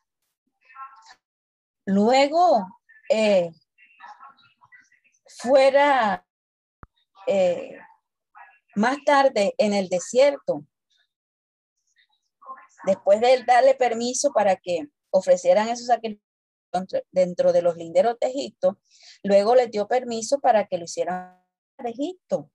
Luego, 1.90 2.68
eh, 3.10 3.50
fuera 5.26 6.24
eh, 7.26 7.80
más 8.76 8.98
tarde 9.04 9.56
en 9.58 9.74
el 9.74 9.90
desierto, 9.90 10.68
después 12.86 13.20
de 13.22 13.44
darle 13.44 13.74
permiso 13.74 14.32
para 14.32 14.56
que 14.56 14.88
ofrecieran 15.10 15.68
esos 15.68 15.88
sacrificios 15.88 16.24
dentro 17.12 17.54
de 17.54 17.64
los 17.64 17.76
linderos 17.76 18.18
de 18.22 18.28
Egipto, 18.28 18.78
luego 19.24 19.56
les 19.56 19.72
dio 19.72 19.88
permiso 19.88 20.40
para 20.40 20.68
que 20.68 20.78
lo 20.78 20.84
hicieran 20.84 21.44
de 21.80 21.90
Egipto, 21.90 22.52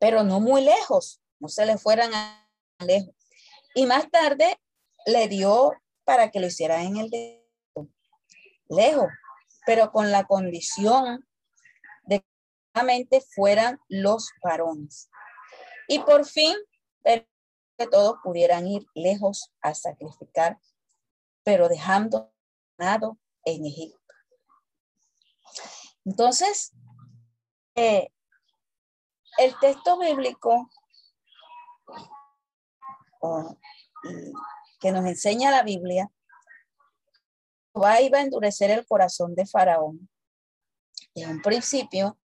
pero 0.00 0.24
no 0.24 0.40
muy 0.40 0.64
lejos, 0.64 1.22
no 1.38 1.46
se 1.46 1.64
le 1.64 1.78
fueran 1.78 2.12
a 2.12 2.50
lejos. 2.80 3.14
Y 3.76 3.86
más 3.86 4.10
tarde 4.10 4.58
le 5.06 5.28
dio 5.28 5.70
para 6.02 6.32
que 6.32 6.40
lo 6.40 6.48
hiciera 6.48 6.82
en 6.82 6.96
el 6.96 7.08
de 7.10 7.43
lejos, 8.68 9.08
pero 9.66 9.92
con 9.92 10.10
la 10.10 10.24
condición 10.24 11.26
de 12.04 12.20
que 12.20 12.26
solamente 12.74 13.20
fueran 13.20 13.80
los 13.88 14.30
varones. 14.42 15.10
Y 15.88 16.00
por 16.00 16.24
fin, 16.24 16.54
que 17.76 17.86
todos 17.86 18.16
pudieran 18.22 18.66
ir 18.66 18.86
lejos 18.94 19.52
a 19.60 19.74
sacrificar, 19.74 20.58
pero 21.42 21.68
dejando 21.68 22.32
nada 22.78 23.12
en 23.44 23.66
Egipto. 23.66 23.98
Entonces, 26.04 26.72
eh, 27.74 28.10
el 29.38 29.58
texto 29.58 29.98
bíblico 29.98 30.70
que 34.80 34.92
nos 34.92 35.06
enseña 35.06 35.50
la 35.50 35.62
Biblia, 35.62 36.10
va 37.80 38.00
iba 38.00 38.18
a 38.18 38.22
endurecer 38.22 38.70
el 38.70 38.86
corazón 38.86 39.34
de 39.34 39.46
Faraón. 39.46 40.08
En 41.14 41.30
un 41.30 41.42
principio, 41.42 42.18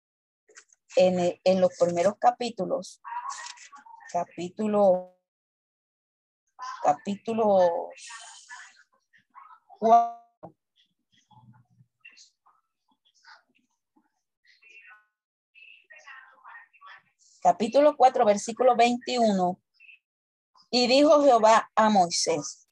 en, 0.95 1.39
en 1.43 1.61
los 1.61 1.75
primeros 1.77 2.15
capítulos, 2.19 3.01
capítulo, 4.11 5.15
capítulo 6.83 7.89
4, 9.79 10.55
capítulo 17.41 17.97
4, 17.97 18.25
versículo 18.25 18.75
21, 18.75 19.59
y 20.71 20.87
dijo 20.87 21.23
Jehová 21.23 21.71
a 21.75 21.89
Moisés, 21.89 22.67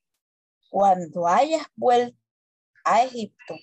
cuando 0.70 1.28
hayas 1.28 1.66
vuelto 1.76 2.27
a 2.88 3.04
Egipto, 3.04 3.56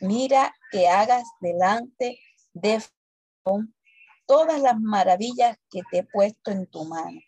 mira 0.00 0.52
que 0.72 0.88
hagas 0.88 1.24
delante 1.40 2.18
de 2.52 2.82
todas 4.26 4.60
las 4.60 4.78
maravillas 4.80 5.56
que 5.70 5.82
te 5.90 5.98
he 5.98 6.04
puesto 6.04 6.50
en 6.50 6.66
tu 6.66 6.84
mano. 6.84 7.20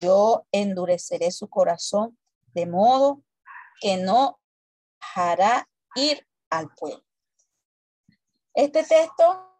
Yo 0.00 0.44
endureceré 0.50 1.30
su 1.30 1.48
corazón 1.48 2.18
de 2.54 2.66
modo 2.66 3.22
que 3.80 3.96
no 3.96 4.40
hará 5.14 5.68
ir 5.94 6.26
al 6.50 6.68
pueblo. 6.74 7.04
Este 8.54 8.84
texto 8.84 9.51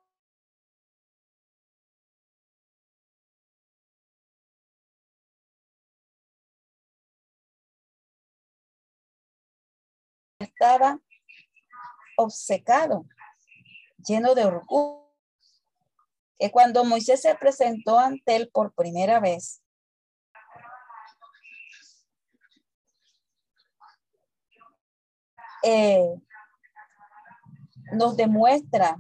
estaba 10.63 11.01
obcecado, 12.17 13.05
lleno 14.07 14.37
de 14.37 14.45
orgullo 14.45 15.11
que 16.39 16.53
cuando 16.53 16.85
Moisés 16.85 17.21
se 17.21 17.35
presentó 17.35 17.99
ante 17.99 18.37
él 18.37 18.49
por 18.53 18.73
primera 18.73 19.19
vez, 19.19 19.61
eh, 25.65 26.15
nos 27.95 28.17
demuestra 28.17 28.99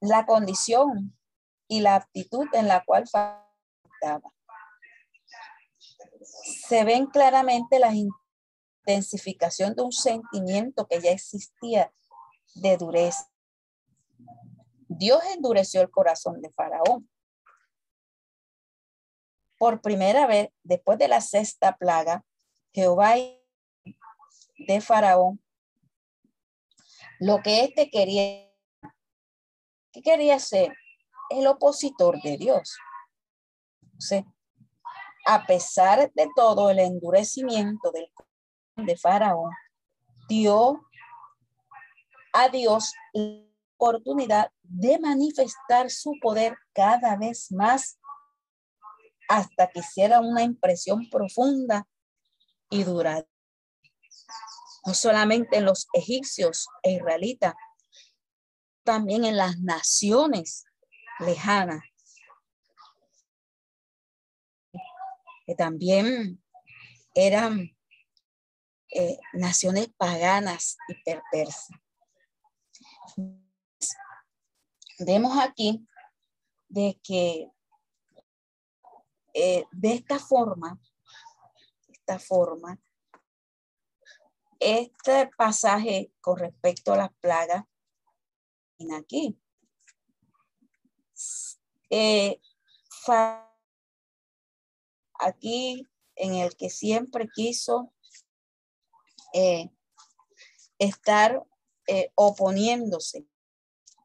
la 0.00 0.26
condición 0.26 1.16
y 1.68 1.80
la 1.80 1.94
actitud 1.94 2.48
en 2.52 2.66
la 2.66 2.84
cual 2.84 3.06
faltaba. 3.06 4.32
Se 6.68 6.82
ven 6.82 7.06
claramente 7.06 7.78
la 7.78 7.92
intensificación 8.86 9.74
de 9.74 9.82
un 9.82 9.92
sentimiento 9.92 10.86
que 10.86 11.00
ya 11.00 11.10
existía 11.10 11.92
de 12.54 12.76
dureza. 12.76 13.28
Dios 14.88 15.20
endureció 15.34 15.82
el 15.82 15.90
corazón 15.90 16.40
de 16.40 16.50
Faraón. 16.50 17.10
Por 19.58 19.80
primera 19.80 20.26
vez, 20.26 20.50
después 20.62 20.98
de 20.98 21.08
la 21.08 21.20
sexta 21.20 21.76
plaga, 21.76 22.24
Jehová 22.72 23.16
de 24.58 24.80
Faraón, 24.80 25.42
lo 27.18 27.42
que 27.42 27.64
éste 27.64 27.90
quería, 27.90 28.48
¿qué 29.92 30.02
quería 30.02 30.38
ser? 30.38 30.72
El 31.30 31.46
opositor 31.48 32.22
de 32.22 32.36
Dios. 32.36 32.76
a 35.28 35.44
pesar 35.44 36.12
de 36.14 36.28
todo 36.36 36.70
el 36.70 36.78
endurecimiento 36.78 37.90
del 37.90 38.08
de 38.76 38.96
Faraón, 38.96 39.50
dio 40.28 40.86
a 42.32 42.48
Dios 42.48 42.92
la 43.14 43.42
oportunidad 43.78 44.52
de 44.62 44.98
manifestar 44.98 45.90
su 45.90 46.12
poder 46.20 46.56
cada 46.74 47.16
vez 47.16 47.50
más 47.52 47.98
hasta 49.28 49.68
que 49.68 49.80
hiciera 49.80 50.20
una 50.20 50.42
impresión 50.42 51.08
profunda 51.10 51.88
y 52.70 52.84
duradera. 52.84 53.28
No 54.84 54.94
solamente 54.94 55.56
en 55.56 55.64
los 55.64 55.88
egipcios 55.94 56.68
e 56.82 56.92
israelitas, 56.92 57.54
también 58.84 59.24
en 59.24 59.36
las 59.36 59.58
naciones 59.58 60.64
lejanas, 61.18 61.82
que 65.44 65.54
también 65.56 66.42
eran 67.14 67.75
eh, 68.90 69.18
naciones 69.32 69.88
paganas 69.96 70.76
y 70.88 70.94
perversas. 71.02 71.76
Vemos 74.98 75.38
aquí 75.38 75.86
de 76.68 76.98
que 77.02 77.50
eh, 79.34 79.64
de 79.70 79.92
esta 79.92 80.18
forma, 80.18 80.80
esta 81.88 82.18
forma, 82.18 82.80
este 84.58 85.28
pasaje 85.36 86.12
con 86.20 86.38
respecto 86.38 86.92
a 86.92 86.96
las 86.96 87.12
plagas, 87.20 87.64
en 88.78 88.94
aquí, 88.94 89.38
eh, 91.90 92.40
aquí 95.18 95.86
en 96.14 96.34
el 96.34 96.56
que 96.56 96.70
siempre 96.70 97.28
quiso 97.28 97.92
eh, 99.32 99.70
estar 100.78 101.44
eh, 101.86 102.10
oponiéndose. 102.14 103.26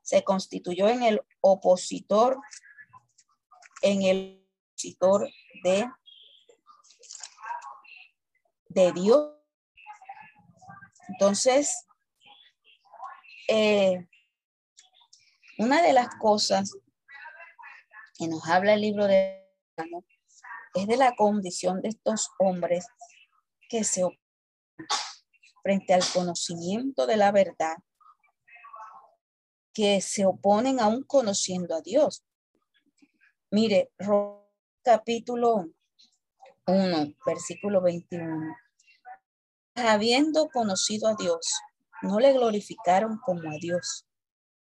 Se 0.01 0.23
constituyó 0.23 0.87
en 0.87 1.03
el 1.03 1.21
opositor, 1.41 2.39
en 3.81 4.03
el 4.03 4.47
opositor 4.73 5.29
de, 5.63 5.89
de 8.69 8.91
Dios. 8.93 9.31
Entonces, 11.09 11.85
eh, 13.47 14.07
una 15.57 15.81
de 15.81 15.93
las 15.93 16.09
cosas 16.19 16.73
que 18.17 18.27
nos 18.27 18.47
habla 18.47 18.73
el 18.73 18.81
libro 18.81 19.07
de 19.07 19.41
es 20.73 20.87
de 20.87 20.97
la 20.97 21.15
condición 21.15 21.81
de 21.81 21.89
estos 21.89 22.29
hombres 22.39 22.87
que 23.69 23.83
se 23.83 24.03
oponen 24.03 24.20
frente 25.63 25.93
al 25.93 26.03
conocimiento 26.13 27.05
de 27.05 27.17
la 27.17 27.31
verdad 27.31 27.77
que 29.73 30.01
se 30.01 30.25
oponen 30.25 30.79
aún 30.79 31.03
conociendo 31.03 31.75
a 31.75 31.81
Dios. 31.81 32.23
Mire, 33.51 33.91
capítulo 34.83 35.71
1, 36.67 37.13
versículo 37.25 37.81
21. 37.81 38.55
Habiendo 39.75 40.49
conocido 40.49 41.07
a 41.07 41.15
Dios, 41.15 41.47
no 42.01 42.19
le 42.19 42.33
glorificaron 42.33 43.19
como 43.19 43.49
a 43.49 43.55
Dios, 43.59 44.05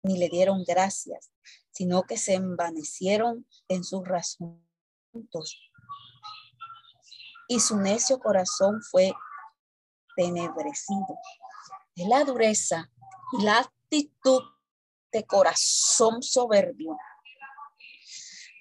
ni 0.04 0.18
le 0.18 0.30
dieron 0.30 0.64
gracias, 0.64 1.32
sino 1.72 2.04
que 2.04 2.18
se 2.18 2.36
envanecieron 2.36 3.46
en 3.68 3.84
sus 3.84 4.04
razonamientos. 4.08 5.60
Y 7.48 7.60
su 7.60 7.78
necio 7.78 8.20
corazón 8.20 8.82
fue 8.82 9.14
tenebrecido. 10.16 11.18
Es 11.96 12.08
la 12.08 12.24
dureza 12.24 12.90
y 13.38 13.44
la 13.44 13.60
actitud 13.60 14.42
de 15.12 15.24
corazón 15.26 16.24
soberbio 16.24 16.98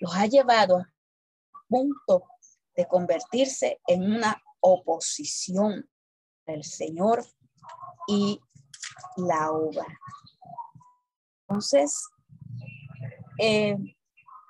los 0.00 0.14
ha 0.16 0.26
llevado 0.26 0.78
a 0.78 0.86
punto 1.68 2.24
de 2.74 2.86
convertirse 2.88 3.80
en 3.86 4.02
una 4.02 4.42
oposición 4.60 5.88
del 6.44 6.64
Señor 6.64 7.24
y 8.08 8.40
la 9.16 9.52
obra. 9.52 9.86
Entonces, 11.42 12.08
eh, 13.38 13.76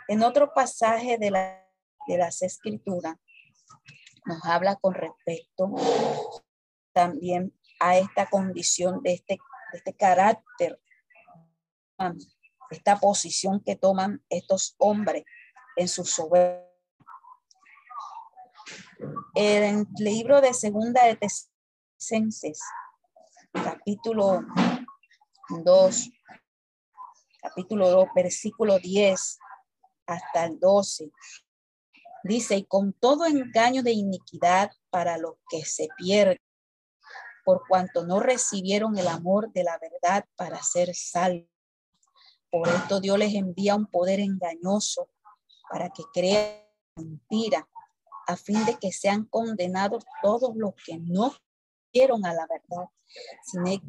en 0.09 0.23
otro 0.23 0.53
pasaje 0.55 1.19
de, 1.19 1.31
la, 1.31 1.63
de 2.07 2.17
las 2.17 2.41
escrituras, 2.43 3.17
nos 4.25 4.45
habla 4.45 4.77
con 4.77 4.95
respecto 4.95 5.71
también 6.93 7.53
a 7.81 7.97
esta 7.97 8.29
condición 8.29 9.03
de 9.03 9.15
este, 9.15 9.39
este 9.73 9.95
carácter, 9.95 10.81
esta 12.71 12.99
posición 12.99 13.61
que 13.61 13.77
toman 13.77 14.23
estos 14.29 14.75
hombres 14.79 15.25
en 15.77 15.89
su 15.89 16.05
soberbia. 16.05 16.69
En 19.35 19.81
el 19.81 19.87
libro 19.97 20.41
de 20.41 20.55
Segunda 20.55 21.05
de 21.07 21.17
Tesenses, 21.17 22.61
capítulo 23.53 24.43
2, 25.49 26.11
capítulo 27.41 27.91
2, 27.91 28.09
versículo 28.15 28.79
10 28.79 29.39
hasta 30.07 30.45
el 30.45 30.61
12, 30.61 31.11
dice, 32.25 32.57
y 32.57 32.65
con 32.65 32.93
todo 32.93 33.27
engaño 33.27 33.83
de 33.83 33.93
iniquidad 33.93 34.71
para 34.91 35.19
los 35.19 35.35
que 35.51 35.65
se 35.65 35.89
pierden 35.97 36.42
por 37.45 37.63
cuanto 37.69 38.05
no 38.05 38.21
recibieron 38.21 38.99
el 38.99 39.09
amor 39.09 39.53
de 39.53 39.65
la 39.65 39.79
verdad 39.79 40.25
para 40.37 40.63
ser 40.63 40.95
salvos. 40.95 41.49
Por 42.51 42.69
esto 42.69 43.01
Dios 43.01 43.19
les 43.19 43.35
envía 43.35 43.75
un 43.75 43.87
poder 43.87 44.21
engañoso 44.21 45.09
para 45.71 45.91
que 45.91 46.03
crean 46.13 46.63
mentira, 46.97 47.69
a 48.27 48.37
fin 48.37 48.65
de 48.67 48.79
que 48.79 48.93
sean 48.93 49.25
condenados 49.25 50.05
todos 50.23 50.55
los 50.55 50.75
que 50.85 50.99
no 50.99 51.35
dieron 51.93 52.25
a 52.27 52.35
la 52.35 52.47
verdad, 52.47 52.89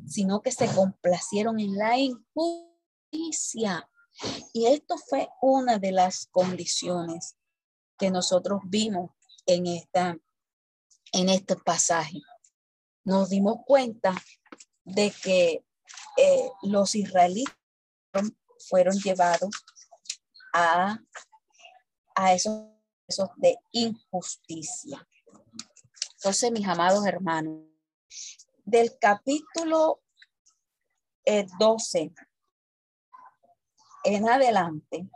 sino 0.07 0.41
que 0.41 0.51
se 0.51 0.67
complacieron 0.73 1.59
en 1.59 1.77
la 1.77 1.97
injusticia. 1.97 3.89
Y 4.53 4.67
esto 4.67 4.97
fue 4.97 5.29
una 5.41 5.77
de 5.77 5.91
las 5.91 6.27
condiciones 6.27 7.35
que 7.97 8.11
nosotros 8.11 8.61
vimos 8.65 9.11
en 9.45 9.67
esta 9.67 10.17
en 11.11 11.29
este 11.29 11.55
pasaje 11.55 12.21
nos 13.03 13.29
dimos 13.29 13.57
cuenta 13.65 14.15
de 14.83 15.11
que 15.11 15.65
eh, 16.17 16.49
los 16.63 16.95
israelitas 16.95 17.55
fueron 18.69 18.97
llevados 18.99 19.51
a, 20.53 20.99
a 22.15 22.33
esos, 22.33 22.69
de 23.37 23.57
injusticia. 23.71 25.07
Entonces, 26.15 26.51
mis 26.51 26.67
amados 26.67 27.05
hermanos, 27.05 27.63
del 28.63 28.97
capítulo 28.97 30.01
12 31.59 31.99
eh, 31.99 32.13
en 34.05 34.29
adelante, 34.29 35.09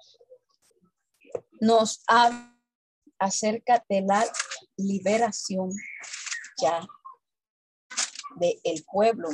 nos 1.59 2.03
habla 2.07 2.57
acerca 3.19 3.83
de 3.89 4.01
la 4.01 4.25
liberación 4.75 5.71
ya 6.61 6.87
del 8.39 8.59
el 8.63 8.83
pueblo 8.85 9.29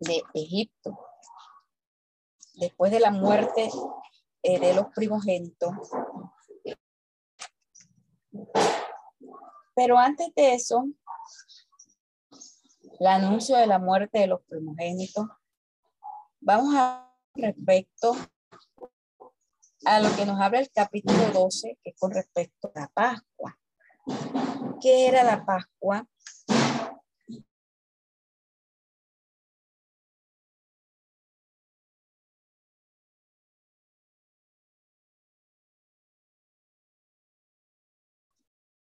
de 0.00 0.22
Egipto. 0.34 0.98
después 2.54 2.90
de 2.90 3.00
la 3.00 3.10
muerte 3.10 3.70
eh, 4.42 4.58
de 4.58 4.74
los 4.74 4.86
primogénitos. 4.94 5.74
Pero 9.74 9.96
antes 9.96 10.34
de 10.34 10.54
eso, 10.54 10.86
el 12.98 13.06
anuncio 13.06 13.56
de 13.56 13.66
la 13.66 13.78
muerte 13.78 14.18
de 14.18 14.26
los 14.26 14.42
primogénitos, 14.42 15.26
vamos 16.40 16.74
a 16.74 17.08
respecto 17.34 18.16
a 19.84 20.00
lo 20.00 20.14
que 20.16 20.26
nos 20.26 20.40
habla 20.40 20.60
el 20.60 20.70
capítulo 20.72 21.30
12, 21.32 21.78
que 21.82 21.90
es 21.90 21.96
con 21.98 22.10
respecto 22.10 22.72
a 22.74 22.80
la 22.80 22.88
Pascua. 22.88 23.58
¿Qué 24.80 25.06
era 25.06 25.22
la 25.22 25.44
Pascua? 25.44 26.06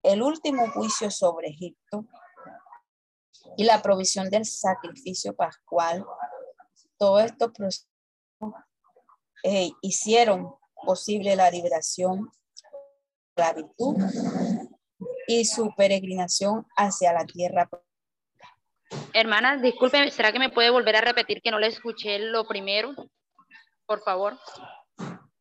El 0.02 0.22
último 0.22 0.70
juicio 0.70 1.10
sobre 1.10 1.48
Egipto 1.48 2.06
y 3.56 3.64
la 3.64 3.82
provisión 3.82 4.30
del 4.30 4.44
sacrificio 4.44 5.34
pascual, 5.34 6.04
todo 6.98 7.20
esto 7.20 7.52
eh, 9.42 9.70
hicieron 9.82 10.54
posible 10.84 11.36
la 11.36 11.50
liberación 11.50 12.30
de 13.36 13.42
la 13.42 13.52
virtud 13.52 13.96
y 15.26 15.44
su 15.44 15.74
peregrinación 15.76 16.66
hacia 16.76 17.12
la 17.12 17.24
tierra. 17.24 17.68
Hermana, 19.12 19.56
disculpe, 19.56 20.10
¿será 20.10 20.32
que 20.32 20.38
me 20.38 20.50
puede 20.50 20.70
volver 20.70 20.96
a 20.96 21.00
repetir 21.00 21.40
que 21.42 21.50
no 21.50 21.58
le 21.58 21.68
escuché 21.68 22.18
lo 22.18 22.46
primero? 22.46 22.94
Por 23.86 24.02
favor. 24.02 24.38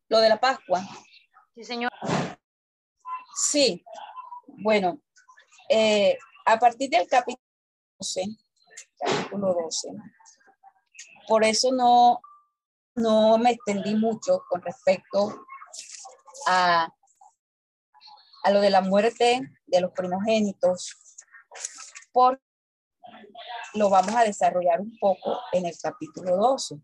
Lo 0.07 0.20
de 0.20 0.30
la 0.30 0.39
Pascua. 0.39 0.82
Sí, 1.55 1.64
señor. 1.64 1.91
Sí, 3.36 3.84
bueno, 4.58 5.02
eh, 5.70 6.18
a 6.45 6.58
partir 6.58 6.89
del 6.89 7.08
capítulo 7.08 7.43
12, 8.00 8.26
capítulo 8.97 9.54
12, 9.54 9.89
por 11.28 11.43
eso 11.43 11.72
no, 11.72 12.22
me 13.38 13.52
extendí 13.52 13.95
mucho 13.95 14.43
con 14.50 14.62
respecto 14.62 15.45
a, 16.47 16.91
lo 18.52 18.62
de 18.62 18.70
la 18.70 18.82
muerte 18.82 19.41
de 19.68 19.82
los 19.82 19.91
primogénitos, 19.91 21.18
porque 22.12 22.41
lo 23.76 23.89
vamos 23.89 24.16
a 24.16 24.24
desarrollar 24.24 24.82
un 24.82 24.97
poco 25.00 25.39
en 25.52 25.68
el 25.68 25.76
capítulo 25.80 26.36
12. 26.36 26.82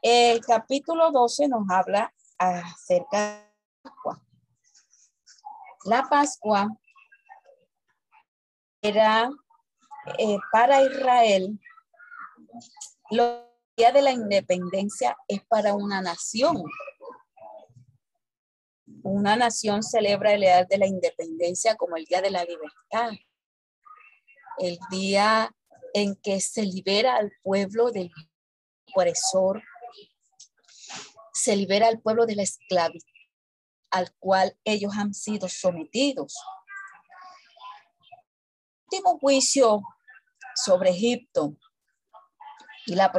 El 0.00 0.40
capítulo 0.40 1.10
12 1.10 1.48
nos 1.48 1.68
habla 1.68 2.14
acerca 2.38 3.46
de 3.84 3.90
la 5.86 6.06
Pascua 6.08 6.68
era 8.82 9.30
eh, 10.18 10.38
para 10.52 10.82
Israel, 10.82 11.58
los 13.10 13.42
días 13.76 13.94
de 13.94 14.02
la 14.02 14.12
independencia 14.12 15.16
es 15.28 15.44
para 15.46 15.74
una 15.74 16.00
nación. 16.00 16.62
Una 19.02 19.36
nación 19.36 19.82
celebra 19.82 20.32
el 20.32 20.40
día 20.40 20.64
de 20.64 20.78
la 20.78 20.86
independencia 20.86 21.76
como 21.76 21.96
el 21.96 22.04
día 22.04 22.20
de 22.20 22.30
la 22.30 22.44
libertad, 22.44 23.10
el 24.58 24.78
día 24.90 25.54
en 25.94 26.16
que 26.16 26.40
se 26.40 26.62
libera 26.62 27.16
al 27.16 27.32
pueblo 27.42 27.90
del 27.90 28.10
opresor, 28.92 29.62
se 31.32 31.56
libera 31.56 31.88
al 31.88 32.00
pueblo 32.00 32.26
de 32.26 32.36
la 32.36 32.42
esclavitud 32.42 33.15
al 33.90 34.12
cual 34.18 34.58
ellos 34.64 34.92
han 34.96 35.14
sido 35.14 35.48
sometidos. 35.48 36.34
Último 38.90 39.18
juicio 39.18 39.82
sobre 40.54 40.90
Egipto 40.90 41.56
y 42.86 42.94
la 42.94 43.12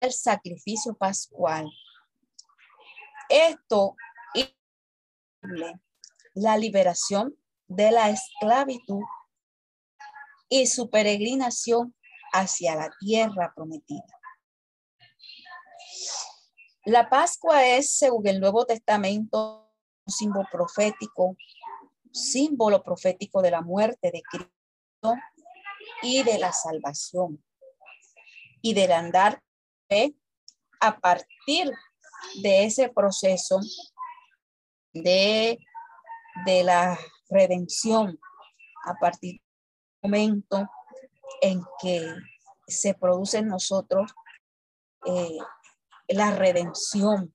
del 0.00 0.12
sacrificio 0.12 0.94
pascual. 0.94 1.66
Esto 3.28 3.96
la 6.34 6.56
liberación 6.56 7.36
de 7.66 7.90
la 7.90 8.10
esclavitud 8.10 9.02
y 10.48 10.66
su 10.66 10.90
peregrinación 10.90 11.94
hacia 12.32 12.74
la 12.74 12.90
tierra 13.00 13.52
prometida. 13.54 14.20
La 16.84 17.08
Pascua 17.08 17.64
es, 17.64 17.92
según 17.92 18.26
el 18.26 18.40
Nuevo 18.40 18.66
Testamento, 18.66 19.61
símbolo 20.12 20.46
profético, 20.50 21.36
símbolo 22.12 22.82
profético 22.82 23.42
de 23.42 23.50
la 23.50 23.62
muerte 23.62 24.10
de 24.10 24.22
Cristo 24.22 25.14
y 26.02 26.22
de 26.22 26.38
la 26.38 26.52
salvación 26.52 27.42
y 28.60 28.74
del 28.74 28.92
andar 28.92 29.42
a 30.80 30.98
partir 31.00 31.70
de 32.42 32.64
ese 32.64 32.88
proceso 32.88 33.60
de, 34.94 35.58
de 36.46 36.64
la 36.64 36.98
redención, 37.28 38.18
a 38.84 38.94
partir 38.94 39.40
del 39.40 40.10
momento 40.10 40.68
en 41.40 41.62
que 41.80 42.14
se 42.66 42.94
produce 42.94 43.38
en 43.38 43.48
nosotros 43.48 44.12
eh, 45.06 45.38
la 46.08 46.30
redención 46.36 47.34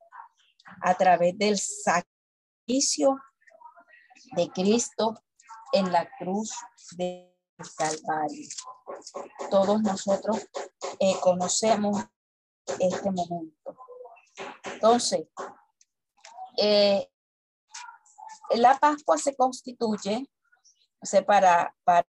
a 0.82 0.95
través 0.95 1.38
del 1.38 1.57
sacrificio 1.57 2.16
de 2.68 4.49
Cristo 4.53 5.13
en 5.72 5.91
la 5.91 6.09
cruz 6.18 6.51
de 6.97 7.34
Calvario. 7.78 8.47
Todos 9.49 9.82
nosotros 9.82 10.45
eh, 10.99 11.15
conocemos 11.22 12.03
este 12.80 13.09
momento. 13.11 13.78
Entonces, 14.65 15.28
eh, 16.57 17.09
la 18.51 18.78
Pascua 18.78 19.18
se 19.18 19.36
constituye 19.36 20.30
para, 21.26 21.74
para, 21.86 22.07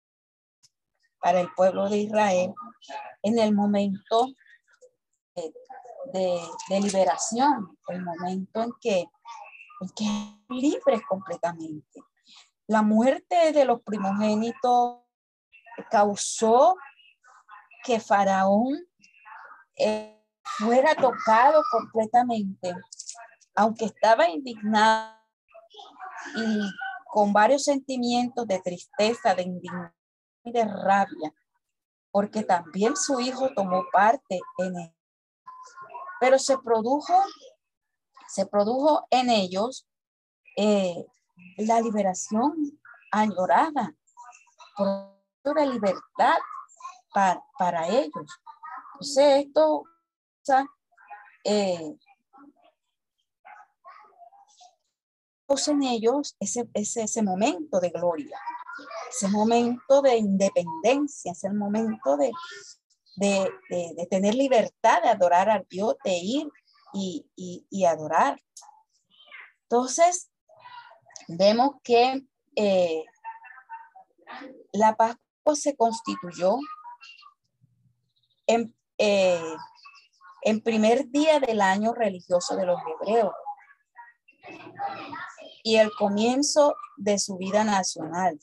para, 1.19 1.41
el 1.41 1.51
pueblo 1.55 1.89
de 1.89 1.99
Israel 1.99 2.53
en 3.23 3.39
el 3.39 3.55
momento 3.55 4.29
de, 5.35 6.41
de 6.69 6.81
liberación, 6.81 7.79
el 7.89 8.05
momento 8.05 8.63
en 8.63 8.73
que 8.81 9.07
que 9.95 10.05
libres 10.49 11.03
completamente. 11.09 12.03
La 12.67 12.83
muerte 12.83 13.53
de 13.53 13.65
los 13.65 13.83
primogénitos 13.83 15.01
causó 15.91 16.77
que 17.85 18.01
Faraón 18.01 18.79
eh, 19.77 20.23
fuera 20.43 20.95
tocado 20.95 21.63
completamente, 21.71 22.75
aunque 23.55 23.87
estaba 23.87 24.29
indignado 24.29 25.17
y 26.37 26.61
con 27.07 27.33
varios 27.33 27.65
sentimientos 27.65 28.47
de 28.47 28.61
tristeza, 28.61 29.35
de 29.35 29.43
indignación 29.43 29.95
y 30.45 30.53
de 30.53 30.65
rabia, 30.65 31.35
porque 32.11 32.43
también 32.43 32.97
su 32.97 33.21
hijo 33.21 33.51
tomó 33.55 33.85
parte 33.93 34.41
en 34.59 34.79
él. 34.79 34.95
Pero 36.21 36.39
se 36.39 36.57
produjo 36.59 37.13
se 38.33 38.47
produjo 38.47 39.07
en 39.11 39.29
ellos 39.29 39.87
eh, 40.57 41.05
la 41.59 41.81
liberación 41.81 42.81
añorada 43.11 43.95
por 44.77 45.57
la 45.57 45.67
libertad 45.67 46.37
para, 47.13 47.45
para 47.59 47.89
ellos. 47.89 48.27
Entonces, 48.95 49.47
esto 49.47 49.83
eh, 51.45 51.95
en 55.67 55.83
ellos 55.83 56.35
ese, 56.41 56.67
ese, 56.73 57.03
ese 57.03 57.23
momento 57.23 57.79
de 57.79 57.91
gloria, 57.91 58.39
ese 59.11 59.29
momento 59.29 60.01
de 60.01 60.17
independencia, 60.17 61.33
ese 61.33 61.51
momento 61.51 62.17
de, 62.17 62.33
de, 63.17 63.51
de, 63.69 63.95
de, 63.95 64.07
tener 64.07 64.35
libertad 64.35 65.03
de 65.03 65.11
adorar 65.11 65.51
a 65.51 65.63
Dios, 65.69 65.97
de 66.05 66.15
ir 66.15 66.49
y, 66.93 67.85
adorar. 67.85 68.41
Entonces, 69.63 70.31
vemos 71.29 71.77
que 71.83 72.23
eh, 72.57 73.05
la 74.73 74.95
Pascua 74.97 75.55
se 75.55 75.77
constituyó 75.77 76.59
en, 78.47 78.75
eh, 78.99 79.55
en 80.43 80.61
primer 80.61 81.09
día 81.09 81.41
del 81.41 81.61
año 81.61 81.93
religioso 81.95 82.57
de 82.57 82.67
los 82.67 82.81
hebreos 82.81 83.33
y 85.63 85.77
el 85.77 85.91
comienzo 85.99 86.77
de 86.97 87.19
su 87.19 87.37
vida 87.37 87.65
nacional. 87.65 88.39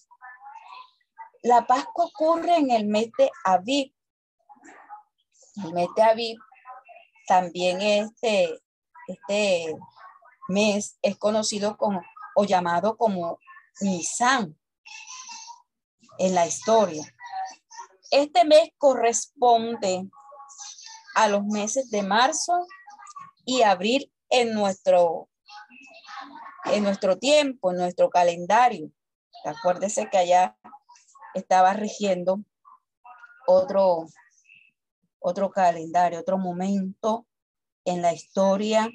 La 1.43 1.66
Pascua 1.66 2.06
ocurre 2.06 2.58
en 2.58 2.72
el 2.72 2.86
mes 2.86 3.12
de 3.18 3.30
Aviv. 3.45 3.93
El 5.64 5.74
mes 5.74 5.89
de 5.95 6.04
Aviv 6.04 6.38
también 7.30 7.80
este, 7.80 8.59
este 9.07 9.77
mes 10.47 10.97
es 11.03 11.15
conocido 11.15 11.77
como 11.77 12.01
o 12.36 12.43
llamado 12.43 12.97
como 12.97 13.38
Nisan 13.82 14.57
en 16.17 16.34
la 16.34 16.47
historia. 16.47 17.03
Este 18.09 18.45
mes 18.45 18.71
corresponde 18.80 20.09
a 21.13 21.27
los 21.27 21.45
meses 21.45 21.91
de 21.91 22.01
marzo 22.01 22.65
y 23.45 23.61
abril 23.61 24.11
en 24.32 24.55
nuestro, 24.55 25.30
en 26.65 26.84
nuestro 26.84 27.19
tiempo, 27.19 27.69
en 27.69 27.77
nuestro 27.77 28.09
calendario. 28.09 28.89
Acuérdese 29.45 30.09
que 30.09 30.17
allá 30.17 30.57
estaba 31.36 31.73
rigiendo 31.73 32.39
otro, 33.45 34.07
otro 35.20 35.49
calendario, 35.49 36.20
otro 36.20 36.38
momento 36.38 37.28
en 37.86 38.01
la 38.01 38.13
historia 38.13 38.89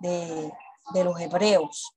de, 0.00 0.52
de 0.92 1.04
los 1.04 1.18
hebreos. 1.20 1.96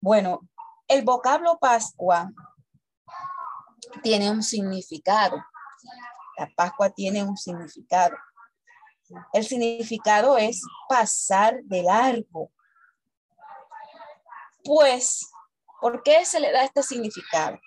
Bueno, 0.00 0.40
el 0.88 1.02
vocablo 1.04 1.58
Pascua 1.58 2.30
tiene 4.02 4.30
un 4.30 4.42
significado. 4.42 5.36
La 6.36 6.48
Pascua 6.56 6.90
tiene 6.90 7.22
un 7.22 7.36
significado. 7.36 8.16
El 9.32 9.44
significado 9.44 10.36
es 10.36 10.62
pasar 10.88 11.62
de 11.64 11.82
largo. 11.82 12.50
Pues, 14.64 15.30
¿por 15.80 16.02
qué 16.02 16.24
se 16.24 16.40
le 16.40 16.52
da 16.52 16.64
este 16.64 16.82
significado? 16.82 17.58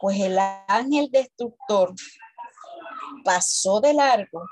Pues 0.00 0.20
el 0.20 0.38
ángel 0.68 1.10
destructor 1.10 1.94
pasó 3.22 3.80
de 3.80 3.94
largo 3.94 4.44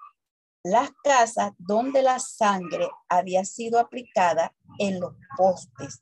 las 0.65 0.91
casas 1.03 1.53
donde 1.59 2.03
la 2.03 2.19
sangre 2.19 2.89
había 3.09 3.45
sido 3.45 3.79
aplicada 3.79 4.55
en 4.79 5.01
los 5.01 5.15
postes. 5.37 6.01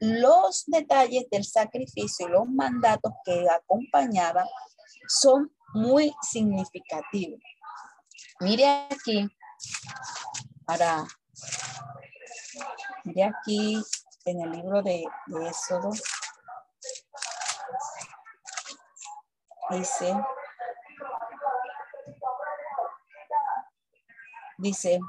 Los 0.00 0.64
detalles 0.66 1.28
del 1.30 1.44
sacrificio 1.44 2.28
y 2.28 2.30
los 2.30 2.46
mandatos 2.46 3.12
que 3.24 3.46
acompañaban 3.50 4.46
son 5.08 5.50
muy 5.74 6.14
significativos. 6.22 7.40
Mire 8.40 8.86
aquí, 8.90 9.28
para, 10.64 11.04
mire 13.02 13.24
aquí 13.24 13.82
en 14.26 14.40
el 14.40 14.52
libro 14.52 14.82
de, 14.82 15.04
de 15.26 15.48
Éxodo, 15.48 15.90
dice, 19.70 20.14
dice, 24.58 25.00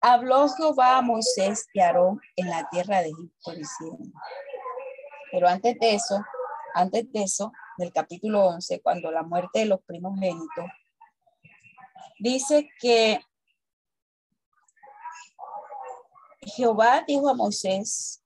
habló 0.00 0.48
Jehová 0.48 0.98
a 0.98 1.02
Moisés 1.02 1.66
y 1.72 1.80
Aarón 1.80 2.20
en 2.36 2.50
la 2.50 2.68
tierra 2.70 3.00
de 3.00 3.10
Egipto 3.10 3.52
diciendo. 3.52 4.10
Pero 5.32 5.48
antes 5.48 5.78
de 5.78 5.94
eso, 5.94 6.24
antes 6.74 7.12
de 7.12 7.22
eso, 7.22 7.52
del 7.78 7.92
capítulo 7.92 8.46
11, 8.46 8.80
cuando 8.82 9.10
la 9.10 9.22
muerte 9.22 9.60
de 9.60 9.66
los 9.66 9.82
primogénitos, 9.82 10.66
dice 12.18 12.68
que 12.78 13.20
Jehová 16.42 17.04
dijo 17.06 17.28
a 17.28 17.34
Moisés 17.34 18.22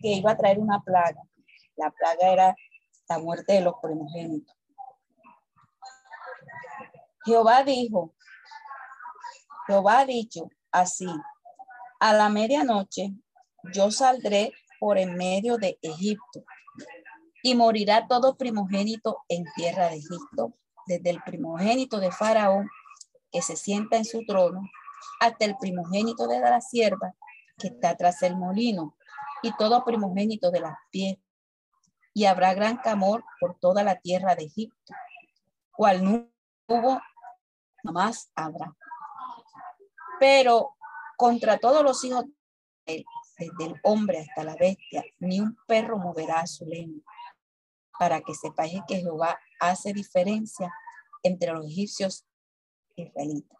que 0.00 0.08
iba 0.08 0.32
a 0.32 0.36
traer 0.36 0.58
una 0.58 0.80
plaga. 0.82 1.22
La 1.76 1.90
plaga 1.90 2.32
era 2.32 2.56
la 3.12 3.18
muerte 3.18 3.52
de 3.52 3.60
los 3.60 3.74
primogénitos. 3.82 4.56
Jehová 7.24 7.62
dijo, 7.62 8.14
Jehová 9.66 10.00
ha 10.00 10.06
dicho 10.06 10.48
así, 10.70 11.06
a 12.00 12.12
la 12.14 12.28
medianoche 12.30 13.12
yo 13.74 13.90
saldré 13.90 14.52
por 14.80 14.98
en 14.98 15.14
medio 15.14 15.58
de 15.58 15.78
Egipto 15.82 16.42
y 17.42 17.54
morirá 17.54 18.08
todo 18.08 18.36
primogénito 18.36 19.18
en 19.28 19.44
tierra 19.54 19.90
de 19.90 19.96
Egipto, 19.96 20.54
desde 20.86 21.10
el 21.10 21.22
primogénito 21.22 22.00
de 22.00 22.10
Faraón 22.10 22.68
que 23.30 23.42
se 23.42 23.56
sienta 23.56 23.98
en 23.98 24.04
su 24.04 24.24
trono 24.24 24.62
hasta 25.20 25.44
el 25.44 25.56
primogénito 25.58 26.26
de 26.26 26.40
la 26.40 26.60
sierva 26.60 27.14
que 27.58 27.68
está 27.68 27.96
tras 27.96 28.22
el 28.22 28.36
molino 28.36 28.96
y 29.42 29.54
todo 29.56 29.84
primogénito 29.84 30.50
de 30.50 30.60
las 30.60 30.76
pies. 30.90 31.18
Y 32.14 32.26
habrá 32.26 32.54
gran 32.54 32.76
clamor 32.76 33.24
por 33.40 33.58
toda 33.58 33.82
la 33.82 34.00
tierra 34.00 34.34
de 34.34 34.44
Egipto, 34.44 34.94
cual 35.72 36.04
no 36.04 36.30
hubo, 36.68 37.00
jamás 37.82 38.30
habrá. 38.34 38.76
Pero 40.20 40.76
contra 41.16 41.58
todos 41.58 41.82
los 41.82 42.04
hijos 42.04 42.26
desde 42.84 43.64
el 43.64 43.80
hombre 43.82 44.20
hasta 44.20 44.44
la 44.44 44.56
bestia, 44.56 45.04
ni 45.18 45.40
un 45.40 45.56
perro 45.66 45.98
moverá 45.98 46.46
su 46.46 46.66
lengua 46.66 47.02
para 47.98 48.20
que 48.20 48.34
sepáis 48.34 48.80
que 48.88 49.00
Jehová 49.00 49.38
hace 49.60 49.92
diferencia 49.92 50.72
entre 51.22 51.52
los 51.52 51.66
egipcios 51.66 52.26
y 52.96 53.02
israelitas. 53.04 53.58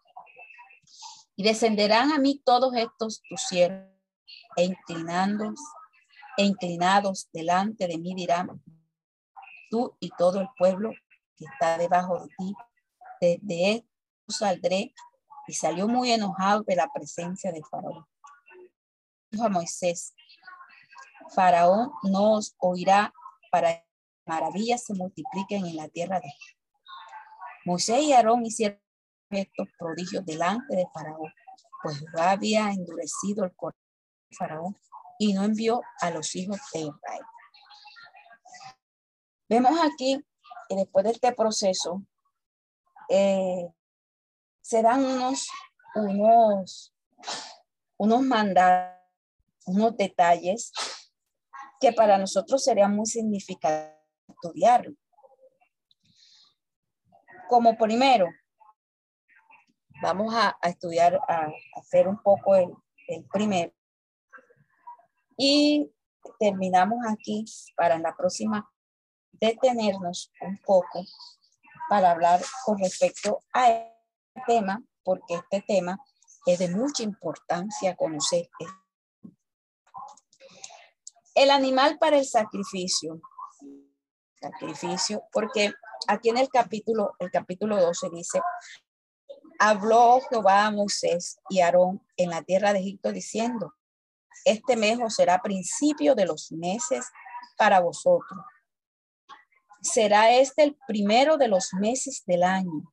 Y 1.35 1.43
descenderán 1.43 2.11
a 2.11 2.19
mí 2.19 2.41
todos 2.43 2.75
estos 2.75 3.21
tus 3.29 3.41
siervos, 3.41 3.89
e 4.55 4.65
inclinados, 4.65 5.59
e 6.37 6.43
inclinados 6.43 7.29
delante 7.31 7.87
de 7.87 7.97
mí 7.97 8.13
dirán, 8.15 8.63
tú 9.69 9.95
y 9.99 10.09
todo 10.17 10.41
el 10.41 10.47
pueblo 10.57 10.91
que 11.35 11.45
está 11.45 11.77
debajo 11.77 12.19
de 12.19 12.27
ti, 12.37 12.55
desde 13.21 13.71
esto 13.71 13.87
saldré. 14.29 14.93
Y 15.45 15.53
salió 15.53 15.89
muy 15.89 16.09
enojado 16.09 16.63
de 16.63 16.77
la 16.77 16.89
presencia 16.93 17.51
de 17.51 17.61
Faraón. 17.69 18.05
Dijo 19.29 19.43
a 19.43 19.49
Moisés, 19.49 20.15
Faraón 21.35 21.91
no 22.03 22.39
oirá 22.59 23.13
para 23.51 23.83
maravillas 24.25 24.85
se 24.85 24.93
multipliquen 24.93 25.65
en 25.65 25.75
la 25.75 25.87
tierra 25.89 26.19
de 26.19 26.31
Moisés 27.65 28.03
y 28.03 28.13
Aarón 28.13 28.45
hicieron 28.45 28.79
estos 29.29 29.67
prodigios 29.77 30.25
delante 30.25 30.75
de 30.75 30.85
Faraón, 30.93 31.31
pues 31.81 32.03
había 32.17 32.69
endurecido 32.71 33.45
el 33.45 33.55
corazón 33.55 33.81
de 34.29 34.37
Faraón 34.37 34.77
y 35.23 35.33
no 35.33 35.43
envió 35.45 35.81
a 36.01 36.11
los 36.11 36.35
hijos 36.35 36.59
de 36.73 36.81
Israel. 36.81 37.21
Vemos 39.47 39.79
aquí 39.81 40.19
que 40.67 40.75
después 40.75 41.05
de 41.05 41.11
este 41.11 41.31
proceso 41.31 42.03
eh, 43.09 43.69
se 44.61 44.81
dan 44.81 45.05
unos, 45.05 45.47
unos, 45.95 46.93
unos 47.97 48.21
mandatos, 48.21 48.99
unos 49.65 49.95
detalles 49.95 50.73
que 51.79 51.93
para 51.93 52.17
nosotros 52.17 52.61
serían 52.61 52.93
muy 52.93 53.05
significativos 53.05 53.93
estudiarlo. 54.27 54.93
Como 57.47 57.77
primero, 57.77 58.27
vamos 60.01 60.33
a, 60.35 60.57
estudiar, 60.63 61.15
a, 61.29 61.47
hacer 61.75 62.09
un 62.09 62.21
poco 62.21 62.55
el, 62.55 62.73
el 63.07 63.23
primero. 63.31 63.71
Y 65.37 65.91
terminamos 66.39 66.99
aquí 67.07 67.45
para 67.75 67.97
la 67.97 68.15
próxima 68.15 68.69
detenernos 69.31 70.31
un 70.41 70.57
poco 70.59 71.05
para 71.89 72.11
hablar 72.11 72.41
con 72.65 72.79
respecto 72.79 73.39
a 73.53 73.69
este 73.69 74.41
tema, 74.47 74.83
porque 75.03 75.35
este 75.35 75.63
tema 75.67 75.97
es 76.45 76.59
de 76.59 76.69
mucha 76.69 77.03
importancia 77.03 77.95
conocer. 77.95 78.49
El 81.35 81.49
animal 81.49 81.97
para 81.99 82.17
el 82.17 82.25
sacrificio 82.25 83.21
sacrificio, 84.43 85.23
porque 85.31 85.73
aquí 86.07 86.29
en 86.29 86.37
el 86.37 86.49
capítulo, 86.49 87.13
el 87.19 87.31
capítulo 87.31 87.79
12 87.79 88.09
dice, 88.13 88.41
habló 89.59 90.19
Jehová 90.29 90.65
a 90.65 90.71
Moisés 90.71 91.37
y 91.49 91.61
Aarón 91.61 92.01
en 92.17 92.29
la 92.29 92.41
tierra 92.43 92.73
de 92.73 92.79
Egipto 92.79 93.11
diciendo, 93.11 93.73
este 94.45 94.75
mes 94.75 94.99
será 95.15 95.41
principio 95.41 96.15
de 96.15 96.25
los 96.25 96.51
meses 96.51 97.05
para 97.57 97.79
vosotros. 97.79 98.39
Será 99.81 100.31
este 100.31 100.63
el 100.63 100.77
primero 100.87 101.37
de 101.37 101.47
los 101.47 101.73
meses 101.73 102.23
del 102.25 102.43
año. 102.43 102.91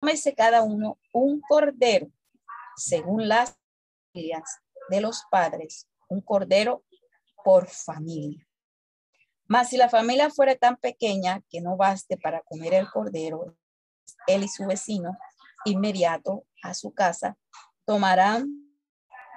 Tómese 0.00 0.34
cada 0.34 0.62
uno 0.62 0.98
un 1.12 1.40
cordero 1.40 2.10
según 2.76 3.28
las 3.28 3.56
de 4.12 5.00
los 5.00 5.24
padres, 5.30 5.88
un 6.08 6.20
cordero 6.20 6.84
por 7.44 7.68
familia. 7.68 8.46
Mas 9.46 9.70
si 9.70 9.76
la 9.76 9.88
familia 9.88 10.30
fuera 10.30 10.56
tan 10.56 10.76
pequeña 10.76 11.42
que 11.48 11.60
no 11.60 11.76
baste 11.76 12.16
para 12.16 12.42
comer 12.42 12.74
el 12.74 12.90
cordero, 12.90 13.56
él 14.26 14.44
y 14.44 14.48
su 14.48 14.66
vecino 14.66 15.16
inmediato 15.64 16.44
a 16.62 16.74
su 16.74 16.92
casa 16.92 17.36
tomarán 17.84 18.62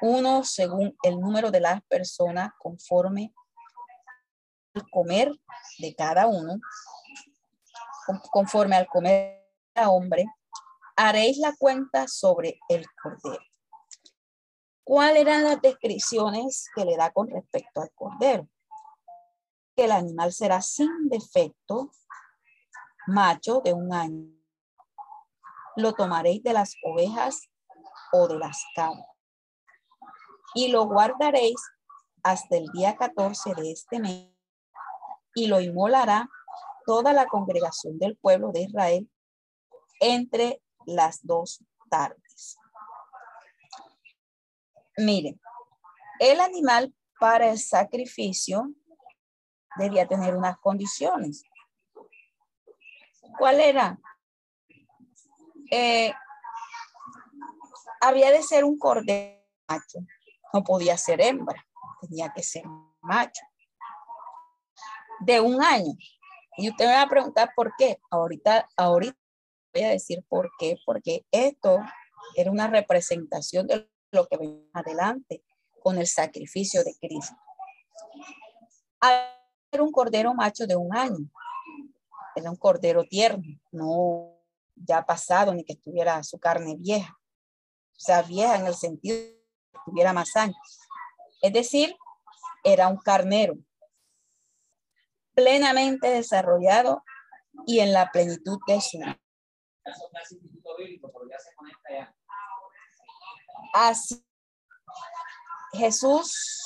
uno 0.01 0.43
según 0.43 0.95
el 1.03 1.19
número 1.19 1.51
de 1.51 1.61
las 1.61 1.81
personas 1.83 2.51
conforme 2.59 3.33
al 4.73 4.89
comer 4.89 5.31
de 5.79 5.95
cada 5.95 6.27
uno, 6.27 6.59
conforme 8.31 8.75
al 8.75 8.87
comer 8.87 9.11
de 9.11 9.71
cada 9.73 9.89
hombre, 9.89 10.25
haréis 10.95 11.37
la 11.37 11.53
cuenta 11.57 12.07
sobre 12.07 12.59
el 12.69 12.85
cordero. 13.01 13.43
¿Cuáles 14.83 15.21
eran 15.21 15.43
las 15.43 15.61
descripciones 15.61 16.69
que 16.75 16.85
le 16.85 16.95
da 16.95 17.11
con 17.11 17.27
respecto 17.29 17.81
al 17.81 17.89
cordero? 17.95 18.47
Que 19.75 19.85
el 19.85 19.91
animal 19.91 20.31
será 20.31 20.61
sin 20.61 21.09
defecto, 21.09 21.89
macho 23.07 23.61
de 23.61 23.73
un 23.73 23.93
año. 23.93 24.34
Lo 25.75 25.93
tomaréis 25.93 26.43
de 26.43 26.53
las 26.53 26.75
ovejas 26.83 27.49
o 28.11 28.27
de 28.27 28.37
las 28.37 28.63
cabras 28.75 29.15
y 30.55 30.69
lo 30.69 30.85
guardaréis 30.85 31.57
hasta 32.23 32.57
el 32.57 32.67
día 32.71 32.95
14 32.95 33.53
de 33.55 33.71
este 33.71 33.99
mes 33.99 34.31
y 35.35 35.47
lo 35.47 35.59
inmolará 35.59 36.29
toda 36.85 37.13
la 37.13 37.27
congregación 37.27 37.99
del 37.99 38.17
pueblo 38.17 38.51
de 38.51 38.61
Israel 38.61 39.11
entre 39.99 40.61
las 40.85 41.19
dos 41.25 41.63
tardes. 41.89 42.57
Miren, 44.97 45.39
el 46.19 46.39
animal 46.39 46.95
para 47.19 47.49
el 47.49 47.59
sacrificio 47.59 48.71
debía 49.77 50.07
tener 50.07 50.35
unas 50.37 50.57
condiciones. 50.59 51.43
¿Cuál 53.37 53.59
era? 53.59 53.99
Eh, 55.71 56.13
había 58.01 58.31
de 58.31 58.43
ser 58.43 58.63
un 58.63 58.77
cordero 58.77 59.41
macho 59.67 59.99
no 60.55 60.63
podía 60.63 60.97
ser 60.97 61.19
hembra, 61.19 61.67
tenía 61.99 62.31
que 62.33 62.41
ser 62.41 62.63
macho. 63.01 63.43
De 65.19 65.41
un 65.41 65.61
año. 65.61 65.93
Y 66.57 66.69
usted 66.69 66.85
me 66.85 66.93
va 66.93 67.01
a 67.01 67.09
preguntar 67.09 67.51
por 67.53 67.73
qué. 67.77 67.99
Ahorita, 68.09 68.65
ahorita 68.77 69.17
voy 69.73 69.83
a 69.83 69.89
decir 69.89 70.23
por 70.29 70.49
qué, 70.57 70.77
porque 70.85 71.25
esto 71.29 71.79
era 72.35 72.51
una 72.51 72.67
representación 72.67 73.67
de 73.67 73.89
lo 74.11 74.27
que 74.27 74.37
venía 74.37 74.69
adelante 74.73 75.43
con 75.83 75.97
el 75.97 76.07
sacrificio 76.07 76.85
de 76.85 76.95
Cristo. 77.01 77.35
Era 79.01 79.83
un 79.83 79.91
cordero 79.91 80.33
macho 80.33 80.65
de 80.65 80.77
un 80.77 80.95
año. 80.95 81.29
Era 82.33 82.49
un 82.49 82.55
cordero 82.55 83.03
tierno, 83.03 83.43
no 83.73 84.34
ya 84.75 85.05
pasado 85.05 85.53
ni 85.53 85.63
que 85.63 85.73
estuviera 85.73 86.23
su 86.23 86.39
carne 86.39 86.75
vieja. 86.77 87.17
O 87.91 87.99
sea, 87.99 88.21
vieja 88.21 88.55
en 88.57 88.67
el 88.67 88.75
sentido 88.75 89.17
tuviera 89.85 90.13
más 90.13 90.35
años. 90.35 90.79
Es 91.41 91.53
decir, 91.53 91.95
era 92.63 92.87
un 92.87 92.97
carnero 92.97 93.55
plenamente 95.33 96.09
desarrollado 96.09 97.03
y 97.67 97.79
en 97.79 97.93
la 97.93 98.11
plenitud 98.11 98.57
de 98.67 98.81
su 98.81 98.99
Así, 103.73 104.25
Jesús, 105.73 106.61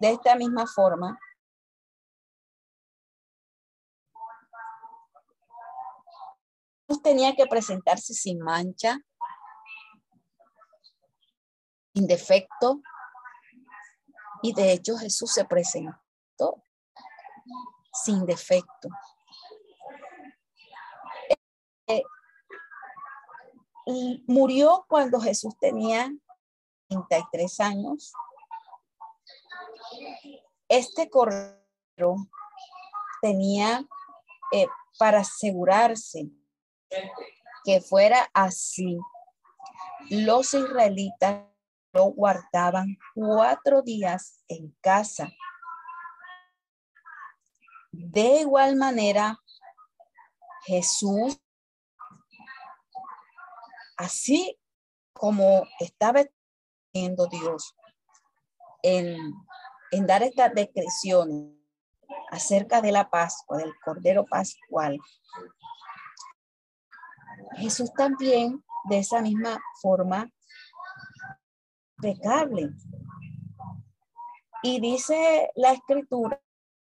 de 0.00 0.12
esta 0.12 0.36
misma 0.36 0.66
forma, 0.66 1.18
tenía 7.02 7.34
que 7.34 7.46
presentarse 7.46 8.14
sin 8.14 8.38
mancha, 8.40 8.98
sin 11.94 12.06
defecto. 12.06 12.80
Y 14.42 14.52
de 14.52 14.72
hecho 14.72 14.96
Jesús 14.96 15.32
se 15.32 15.44
presentó 15.44 16.62
sin 17.92 18.26
defecto. 18.26 18.88
Eh, 21.88 22.02
murió 24.26 24.84
cuando 24.88 25.20
Jesús 25.20 25.56
tenía 25.58 26.12
33 26.88 27.60
años. 27.60 28.12
Este 30.68 31.08
cordero 31.08 32.16
tenía 33.22 33.86
eh, 34.52 34.66
para 34.98 35.20
asegurarse 35.20 36.28
que 37.64 37.80
fuera 37.80 38.28
así. 38.32 38.98
Los 40.08 40.54
israelitas 40.54 41.44
lo 41.92 42.04
guardaban 42.12 42.96
cuatro 43.14 43.82
días 43.82 44.44
en 44.48 44.76
casa. 44.80 45.28
De 47.90 48.40
igual 48.40 48.76
manera, 48.76 49.40
Jesús, 50.66 51.40
así 53.96 54.58
como 55.12 55.66
estaba 55.80 56.24
viendo 56.92 57.26
Dios 57.26 57.74
en, 58.82 59.16
en 59.90 60.06
dar 60.06 60.22
estas 60.22 60.52
descripciones 60.54 61.56
acerca 62.30 62.80
de 62.80 62.92
la 62.92 63.08
Pascua, 63.08 63.58
del 63.58 63.72
Cordero 63.84 64.26
Pascual, 64.26 64.98
Jesús 67.54 67.92
también 67.94 68.64
de 68.88 68.98
esa 68.98 69.20
misma 69.20 69.58
forma 69.80 70.30
pecable. 72.00 72.70
Y 74.62 74.80
dice 74.80 75.50
la 75.54 75.72
escritura, 75.72 76.40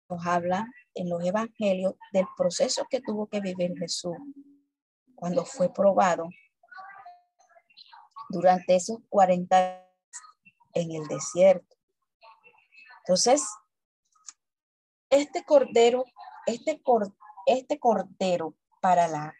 nos 0.08 0.26
habla 0.26 0.66
en 0.94 1.08
los 1.08 1.24
evangelios 1.24 1.94
del 2.12 2.26
proceso 2.36 2.86
que 2.90 3.00
tuvo 3.00 3.26
que 3.26 3.40
vivir 3.40 3.76
Jesús 3.78 4.16
cuando 5.14 5.44
fue 5.44 5.72
probado 5.72 6.28
durante 8.28 8.76
esos 8.76 8.98
40 9.08 9.86
en 10.74 10.92
el 10.92 11.06
desierto. 11.06 11.76
Entonces, 13.04 13.44
este 15.10 15.44
cordero, 15.44 16.04
este, 16.46 16.80
este 17.46 17.78
cordero 17.78 18.54
para 18.80 19.08
la 19.08 19.34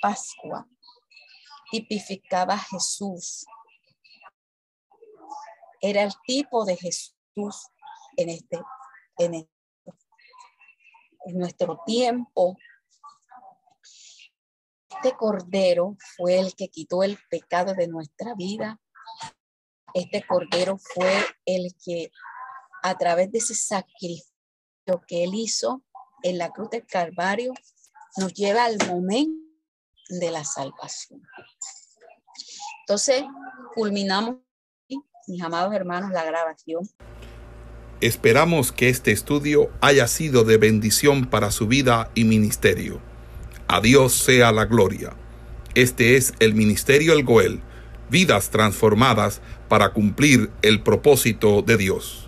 Pascua 0.00 0.66
tipificaba 1.70 2.54
a 2.54 2.58
Jesús 2.58 3.44
era 5.82 6.04
el 6.04 6.12
tipo 6.24 6.64
de 6.64 6.76
Jesús 6.76 7.68
en 8.16 8.28
este, 8.30 8.62
en, 9.18 9.34
este, 9.34 9.92
en 11.26 11.38
nuestro 11.38 11.80
tiempo. 11.84 12.56
Este 14.88 15.16
cordero 15.16 15.96
fue 16.16 16.38
el 16.38 16.54
que 16.54 16.68
quitó 16.68 17.02
el 17.02 17.18
pecado 17.28 17.74
de 17.74 17.88
nuestra 17.88 18.34
vida. 18.34 18.80
Este 19.92 20.24
cordero 20.24 20.78
fue 20.78 21.12
el 21.44 21.74
que 21.84 22.10
a 22.84 22.96
través 22.96 23.32
de 23.32 23.38
ese 23.38 23.54
sacrificio 23.54 24.30
que 25.08 25.24
él 25.24 25.34
hizo 25.34 25.82
en 26.22 26.38
la 26.38 26.50
cruz 26.50 26.70
del 26.70 26.86
Calvario 26.86 27.52
nos 28.16 28.32
lleva 28.34 28.64
al 28.64 28.78
momento 28.86 29.41
de 30.08 30.30
la 30.30 30.44
salvación. 30.44 31.22
Entonces, 32.82 33.24
culminamos 33.74 34.36
mis 35.28 35.42
amados 35.42 35.72
hermanos, 35.74 36.10
la 36.10 36.24
grabación. 36.24 36.88
Esperamos 38.00 38.72
que 38.72 38.88
este 38.88 39.12
estudio 39.12 39.70
haya 39.80 40.08
sido 40.08 40.44
de 40.44 40.56
bendición 40.56 41.26
para 41.26 41.50
su 41.50 41.68
vida 41.68 42.10
y 42.14 42.24
ministerio. 42.24 43.00
A 43.68 43.80
Dios 43.80 44.12
sea 44.12 44.50
la 44.50 44.64
gloria. 44.64 45.14
Este 45.74 46.16
es 46.16 46.34
el 46.40 46.54
Ministerio 46.54 47.12
El 47.12 47.24
Goel, 47.24 47.60
vidas 48.10 48.50
transformadas 48.50 49.40
para 49.68 49.92
cumplir 49.92 50.50
el 50.62 50.82
propósito 50.82 51.62
de 51.62 51.76
Dios. 51.76 52.21